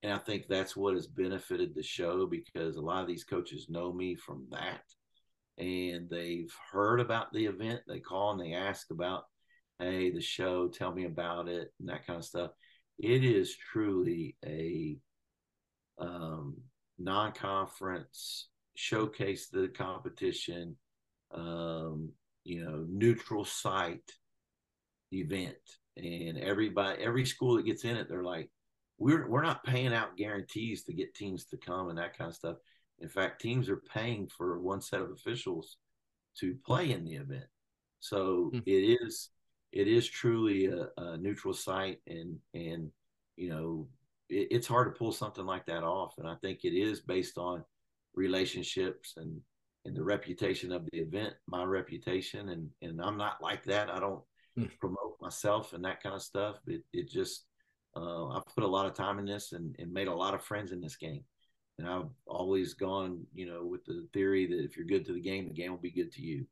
and 0.04 0.12
I 0.12 0.17
think 0.17 0.47
that's 0.47 0.76
what 0.76 0.95
has 0.95 1.08
benefited 1.08 1.73
the 1.73 1.84
show 1.84 2.26
because 2.26 2.76
a 2.76 2.82
lot 2.82 3.02
of 3.02 3.08
these 3.08 3.23
coaches 3.23 3.67
know 3.69 3.93
me 3.93 4.15
from 4.15 4.47
that, 4.52 4.84
and 5.58 6.10
they've 6.10 6.54
heard 6.71 7.00
about 7.00 7.32
the 7.32 7.45
event. 7.45 7.82
They 7.88 8.00
call 8.00 8.32
and 8.32 8.41
they 8.41 8.54
ask 8.54 8.91
about, 8.91 9.23
hey, 9.80 10.12
the 10.12 10.21
show, 10.21 10.67
tell 10.67 10.93
me 10.93 11.06
about 11.06 11.47
it, 11.47 11.73
and 11.80 11.89
that 11.89 12.06
kind 12.06 12.19
of 12.19 12.26
stuff. 12.26 12.52
It 13.00 13.23
is 13.23 13.56
truly 13.56 14.36
a 14.45 14.97
um, 16.00 16.58
non-conference 16.97 18.50
showcase 18.76 19.50
the 19.50 19.67
competition 19.69 20.76
um, 21.34 22.12
you 22.47 22.63
know 22.63 22.86
neutral 22.89 23.45
site 23.45 24.12
event. 25.12 25.55
And 25.97 26.38
everybody 26.38 27.03
every 27.03 27.25
school 27.25 27.55
that 27.55 27.65
gets 27.65 27.83
in 27.83 27.97
it 27.97 28.07
they're 28.07 28.23
like 28.23 28.49
we're 28.97 29.27
we're 29.27 29.43
not 29.43 29.63
paying 29.63 29.93
out 29.93 30.17
guarantees 30.17 30.83
to 30.83 30.93
get 30.93 31.15
teams 31.15 31.45
to 31.45 31.57
come 31.57 31.89
and 31.89 31.97
that 31.97 32.17
kind 32.17 32.29
of 32.29 32.36
stuff. 32.36 32.57
In 32.99 33.10
fact 33.10 33.41
teams 33.41 33.69
are 33.69 33.81
paying 33.93 34.27
for 34.27 34.60
one 34.60 34.81
set 34.81 35.01
of 35.01 35.12
officials 35.12 35.77
to 36.39 36.55
play 36.65 36.91
in 36.91 37.03
the 37.03 37.15
event. 37.15 37.45
So 37.99 38.51
mm-hmm. 38.53 38.60
it 38.65 38.99
is 39.01 39.29
it 39.71 39.88
is 39.88 40.07
truly 40.07 40.67
a, 40.67 40.88
a, 40.97 41.17
neutral 41.17 41.53
site 41.53 41.99
and 42.07 42.38
and 42.53 42.89
you 43.36 43.49
know 43.49 43.88
it, 44.29 44.47
it's 44.51 44.67
hard 44.67 44.93
to 44.93 44.97
pull 44.97 45.12
something 45.12 45.45
like 45.45 45.65
that 45.65 45.83
off. 45.83 46.13
And 46.17 46.27
i 46.27 46.36
think 46.36 46.63
it 46.63 46.73
is 46.73 47.01
based 47.01 47.38
on 47.38 47.63
relationships 48.13 49.13
and 49.17 49.41
and 49.88 49.95
the 49.95 50.04
reputation 50.04 50.71
of 50.71 50.86
the 50.91 51.00
event, 51.00 51.34
my 51.47 51.63
reputation, 51.63 52.50
and 52.50 52.69
and 52.82 53.02
I'm 53.02 53.17
not 53.17 53.41
like 53.41 53.63
that. 53.63 53.89
I 53.89 54.00
don't 54.00 54.21
mm. 54.60 54.69
promote 54.80 55.15
myself 55.21 55.73
and 55.73 55.84
that 55.86 56.04
kind 56.04 56.13
of 56.13 56.21
stuff. 56.21 56.58
It 56.67 56.84
it 56.93 57.10
just 57.10 57.45
uh, 57.95 58.28
I 58.28 58.41
put 58.54 58.63
a 58.63 58.67
lot 58.67 58.86
of 58.86 58.93
time 58.93 59.17
in 59.17 59.26
this 59.26 59.54
and, 59.54 59.76
and 59.80 59.91
made 59.91 60.08
a 60.08 60.13
lot 60.13 60.36
of 60.36 60.43
friends 60.43 60.71
in 60.71 60.82
this 60.82 60.97
game, 60.97 61.23
And 61.80 61.88
I've 61.88 62.10
always 62.28 62.76
gone, 62.76 63.26
you 63.34 63.47
know, 63.47 63.65
with 63.65 63.86
the 63.86 64.08
theory 64.13 64.45
that 64.45 64.63
if 64.63 64.78
you're 64.78 64.86
good 64.86 65.06
to 65.08 65.13
the 65.13 65.21
game, 65.21 65.47
the 65.47 65.54
game 65.56 65.71
will 65.71 65.80
be 65.80 65.89
good 65.89 66.12
to 66.13 66.21
you. 66.21 66.45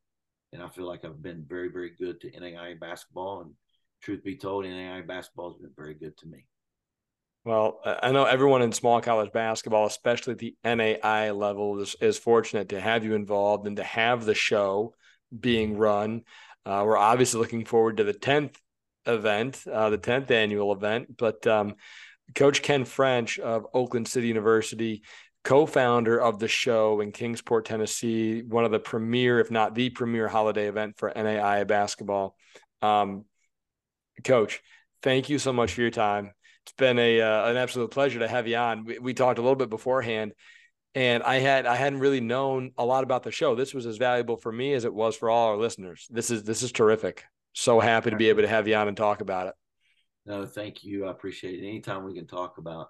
And 0.54 0.64
I 0.64 0.70
feel 0.70 0.88
like 0.88 1.06
I've 1.06 1.22
been 1.22 1.46
very, 1.48 1.70
very 1.70 1.92
good 1.92 2.20
to 2.22 2.32
NAIA 2.32 2.80
basketball. 2.80 3.42
And 3.42 3.52
truth 4.02 4.24
be 4.24 4.38
told, 4.38 4.66
NAIA 4.66 5.06
basketball 5.06 5.52
has 5.52 5.62
been 5.62 5.74
very 5.76 5.94
good 5.94 6.18
to 6.18 6.28
me. 6.28 6.48
Well, 7.46 7.80
I 7.86 8.12
know 8.12 8.26
everyone 8.26 8.64
in 8.64 8.72
small 8.72 9.00
college 9.02 9.32
basketball, 9.32 9.86
especially 9.86 10.32
at 10.34 10.40
the 10.40 10.56
NAIA 10.66 11.38
level, 11.38 11.80
is, 11.80 11.96
is 12.02 12.18
fortunate 12.18 12.70
to 12.70 12.82
have 12.82 13.06
you 13.06 13.14
involved 13.14 13.68
and 13.68 13.78
to 13.78 13.84
have 13.84 14.26
the 14.26 14.34
show 14.34 14.96
being 15.40 15.78
run. 15.78 16.24
Uh, 16.66 16.82
we're 16.84 16.98
obviously 16.98 17.40
looking 17.40 17.64
forward 17.64 17.98
to 17.98 18.04
the 18.04 18.16
10th 18.16 18.56
event, 19.06 19.62
uh, 19.72 19.92
the 19.92 20.00
10th 20.00 20.32
annual 20.32 20.74
event. 20.74 21.18
But 21.18 21.46
um, 21.46 21.76
Coach 22.34 22.64
Ken 22.64 22.84
French 22.84 23.38
of 23.38 23.68
Oakland 23.76 24.08
City 24.08 24.28
University, 24.28 25.04
co 25.44 25.68
founder 25.68 26.20
of 26.20 26.40
the 26.40 26.48
show 26.48 27.00
in 27.00 27.12
Kingsport, 27.12 27.66
Tennessee, 27.66 28.42
one 28.42 28.66
of 28.66 28.72
the 28.72 28.80
premier, 28.80 29.40
if 29.40 29.52
not 29.52 29.76
the 29.76 29.92
premier 29.92 30.28
holiday 30.28 30.68
event 30.68 30.98
for 30.98 31.14
NAIA 31.16 31.68
basketball. 31.68 32.36
Um, 32.82 33.26
Coach, 34.24 34.64
thank 35.04 35.30
you 35.30 35.38
so 35.38 35.54
much 35.54 35.74
for 35.74 35.82
your 35.82 35.92
time 35.92 36.32
it's 36.66 36.74
been 36.74 36.98
a 36.98 37.22
uh, 37.22 37.50
an 37.50 37.58
absolute 37.58 37.92
pleasure 37.92 38.20
to 38.20 38.28
have 38.28 38.48
you 38.48 38.56
on. 38.56 38.86
We, 38.86 38.98
we 38.98 39.14
talked 39.14 39.38
a 39.38 39.42
little 39.42 39.56
bit 39.56 39.70
beforehand, 39.70 40.34
and 40.96 41.22
I 41.22 41.36
had 41.36 41.68
I 41.68 41.76
hadn't 41.76 42.00
really 42.00 42.22
known 42.22 42.72
a 42.76 42.84
lot 42.84 43.04
about 43.04 43.22
the 43.22 43.32
show. 43.32 43.54
This 43.54 43.72
was 43.72 43.86
as 43.86 43.98
valuable 43.98 44.36
for 44.36 44.52
me 44.52 44.74
as 44.74 44.84
it 44.84 44.94
was 44.94 45.16
for 45.16 45.30
all 45.30 45.50
our 45.50 45.58
listeners. 45.58 46.08
This 46.10 46.32
is 46.32 46.44
this 46.44 46.64
is 46.64 46.72
terrific. 46.72 47.24
So 47.54 47.80
happy 47.80 48.10
to 48.10 48.16
be 48.16 48.30
able 48.30 48.42
to 48.42 48.48
have 48.48 48.68
you 48.68 48.76
on 48.76 48.88
and 48.88 48.98
talk 48.98 49.22
about 49.22 49.48
it. 49.48 49.54
No, 50.26 50.48
thank 50.48 50.84
you. 50.84 51.06
I 51.06 51.12
appreciate 51.12 51.64
it. 51.64 51.68
Anytime 51.68 52.04
we 52.04 52.16
can 52.16 52.26
talk 52.26 52.58
about, 52.58 52.88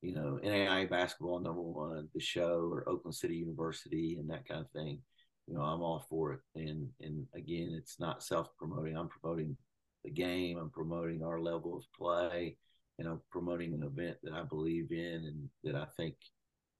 you 0.00 0.14
know, 0.14 0.38
NAIA 0.42 0.88
basketball 0.88 1.40
number 1.40 1.60
one, 1.60 2.08
the 2.14 2.20
show, 2.20 2.70
or 2.70 2.88
Oakland 2.88 3.16
City 3.16 3.34
University, 3.34 4.16
and 4.18 4.30
that 4.30 4.46
kind 4.46 4.60
of 4.60 4.70
thing, 4.70 5.00
you 5.48 5.54
know, 5.54 5.62
I'm 5.62 5.82
all 5.82 6.06
for 6.08 6.34
it. 6.34 6.40
And 6.54 6.88
and 7.00 7.26
again, 7.34 7.74
it's 7.76 7.98
not 7.98 8.22
self 8.22 8.48
promoting. 8.56 8.96
I'm 8.96 9.08
promoting 9.08 9.56
the 10.04 10.10
game. 10.10 10.56
I'm 10.56 10.70
promoting 10.70 11.24
our 11.24 11.40
level 11.40 11.76
of 11.76 11.84
play 11.98 12.56
you 12.98 13.04
know, 13.04 13.20
promoting 13.30 13.74
an 13.74 13.82
event 13.82 14.16
that 14.22 14.32
I 14.32 14.42
believe 14.42 14.90
in 14.90 15.24
and 15.24 15.48
that 15.64 15.74
I 15.74 15.86
think 15.96 16.16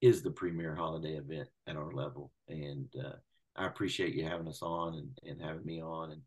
is 0.00 0.22
the 0.22 0.30
premier 0.30 0.74
holiday 0.74 1.16
event 1.16 1.48
at 1.66 1.76
our 1.76 1.92
level. 1.92 2.32
And 2.48 2.88
uh, 3.04 3.16
I 3.56 3.66
appreciate 3.66 4.14
you 4.14 4.24
having 4.24 4.48
us 4.48 4.62
on 4.62 4.94
and, 4.94 5.18
and 5.24 5.40
having 5.40 5.64
me 5.64 5.80
on. 5.80 6.12
And 6.12 6.22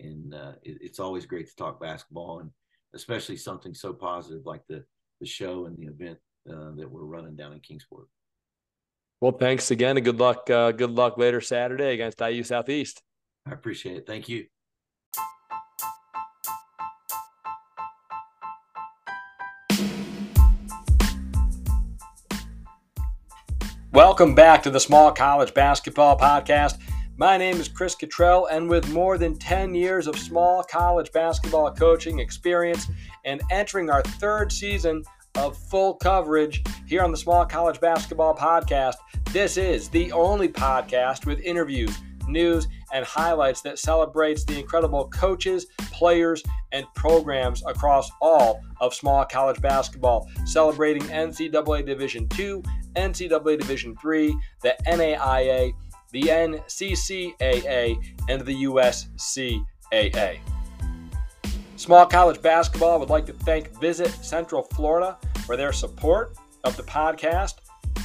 and 0.00 0.34
uh, 0.34 0.52
it, 0.62 0.78
it's 0.80 0.98
always 0.98 1.26
great 1.26 1.48
to 1.48 1.56
talk 1.56 1.80
basketball 1.80 2.40
and 2.40 2.50
especially 2.94 3.36
something 3.36 3.74
so 3.74 3.92
positive 3.92 4.44
like 4.44 4.62
the 4.68 4.84
the 5.20 5.26
show 5.26 5.66
and 5.66 5.76
the 5.76 5.86
event 5.86 6.18
uh, 6.50 6.72
that 6.76 6.90
we're 6.90 7.04
running 7.04 7.36
down 7.36 7.52
in 7.52 7.60
Kingsport. 7.60 8.06
Well, 9.20 9.32
thanks 9.32 9.70
again, 9.70 9.96
and 9.96 10.04
good 10.04 10.18
luck. 10.18 10.50
Uh, 10.50 10.72
good 10.72 10.90
luck 10.90 11.16
later 11.16 11.40
Saturday 11.40 11.94
against 11.94 12.20
IU 12.20 12.42
Southeast. 12.42 13.02
I 13.46 13.52
appreciate 13.52 13.96
it. 13.96 14.06
Thank 14.06 14.28
you. 14.28 14.46
Welcome 23.94 24.34
back 24.34 24.60
to 24.64 24.70
the 24.70 24.80
Small 24.80 25.12
College 25.12 25.54
Basketball 25.54 26.18
Podcast. 26.18 26.78
My 27.16 27.36
name 27.36 27.60
is 27.60 27.68
Chris 27.68 27.94
Cottrell, 27.94 28.46
and 28.46 28.68
with 28.68 28.92
more 28.92 29.18
than 29.18 29.38
10 29.38 29.72
years 29.72 30.08
of 30.08 30.18
small 30.18 30.64
college 30.64 31.12
basketball 31.12 31.72
coaching 31.72 32.18
experience 32.18 32.88
and 33.24 33.40
entering 33.52 33.90
our 33.90 34.02
third 34.02 34.50
season 34.50 35.04
of 35.36 35.56
full 35.56 35.94
coverage 35.94 36.64
here 36.88 37.04
on 37.04 37.12
the 37.12 37.16
Small 37.16 37.46
College 37.46 37.80
Basketball 37.80 38.34
Podcast, 38.34 38.96
this 39.30 39.56
is 39.56 39.88
the 39.88 40.10
only 40.10 40.48
podcast 40.48 41.24
with 41.24 41.38
interviews, 41.38 41.96
news, 42.26 42.66
and 42.94 43.04
highlights 43.04 43.60
that 43.60 43.78
celebrates 43.78 44.44
the 44.44 44.58
incredible 44.58 45.08
coaches, 45.08 45.66
players, 45.92 46.42
and 46.72 46.86
programs 46.94 47.62
across 47.66 48.10
all 48.22 48.62
of 48.80 48.94
small 48.94 49.24
college 49.26 49.60
basketball, 49.60 50.30
celebrating 50.46 51.02
NCAA 51.02 51.84
Division 51.84 52.26
II 52.38 52.62
NCAA 52.94 53.58
Division 53.58 53.96
III, 54.04 54.36
the 54.62 54.76
NAIA, 54.86 55.74
the 56.12 56.22
NCCAA, 56.22 57.98
and 58.28 58.40
the 58.42 58.64
USCAA. 58.64 60.38
Small 61.76 62.06
college 62.06 62.40
basketball 62.40 62.98
would 63.00 63.10
like 63.10 63.26
to 63.26 63.32
thank 63.32 63.78
Visit 63.80 64.08
Central 64.24 64.62
Florida 64.62 65.18
for 65.44 65.56
their 65.56 65.72
support 65.72 66.36
of 66.62 66.76
the 66.76 66.82
podcast 66.84 67.54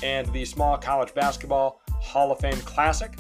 and 0.04 0.28
the 0.34 0.44
Small 0.44 0.78
College 0.78 1.14
Basketball 1.14 1.82
Hall 1.92 2.32
of 2.32 2.40
Fame 2.40 2.58
Classic. 2.62 3.14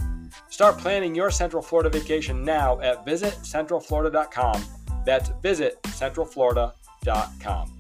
Start 0.50 0.78
planning 0.78 1.16
your 1.16 1.32
Central 1.32 1.64
Florida 1.64 1.90
vacation 1.90 2.44
now 2.44 2.82
at 2.82 3.06
visitcentralflorida.com. 3.06 4.62
That's 5.06 5.30
visitcentralflorida.com. 5.30 7.79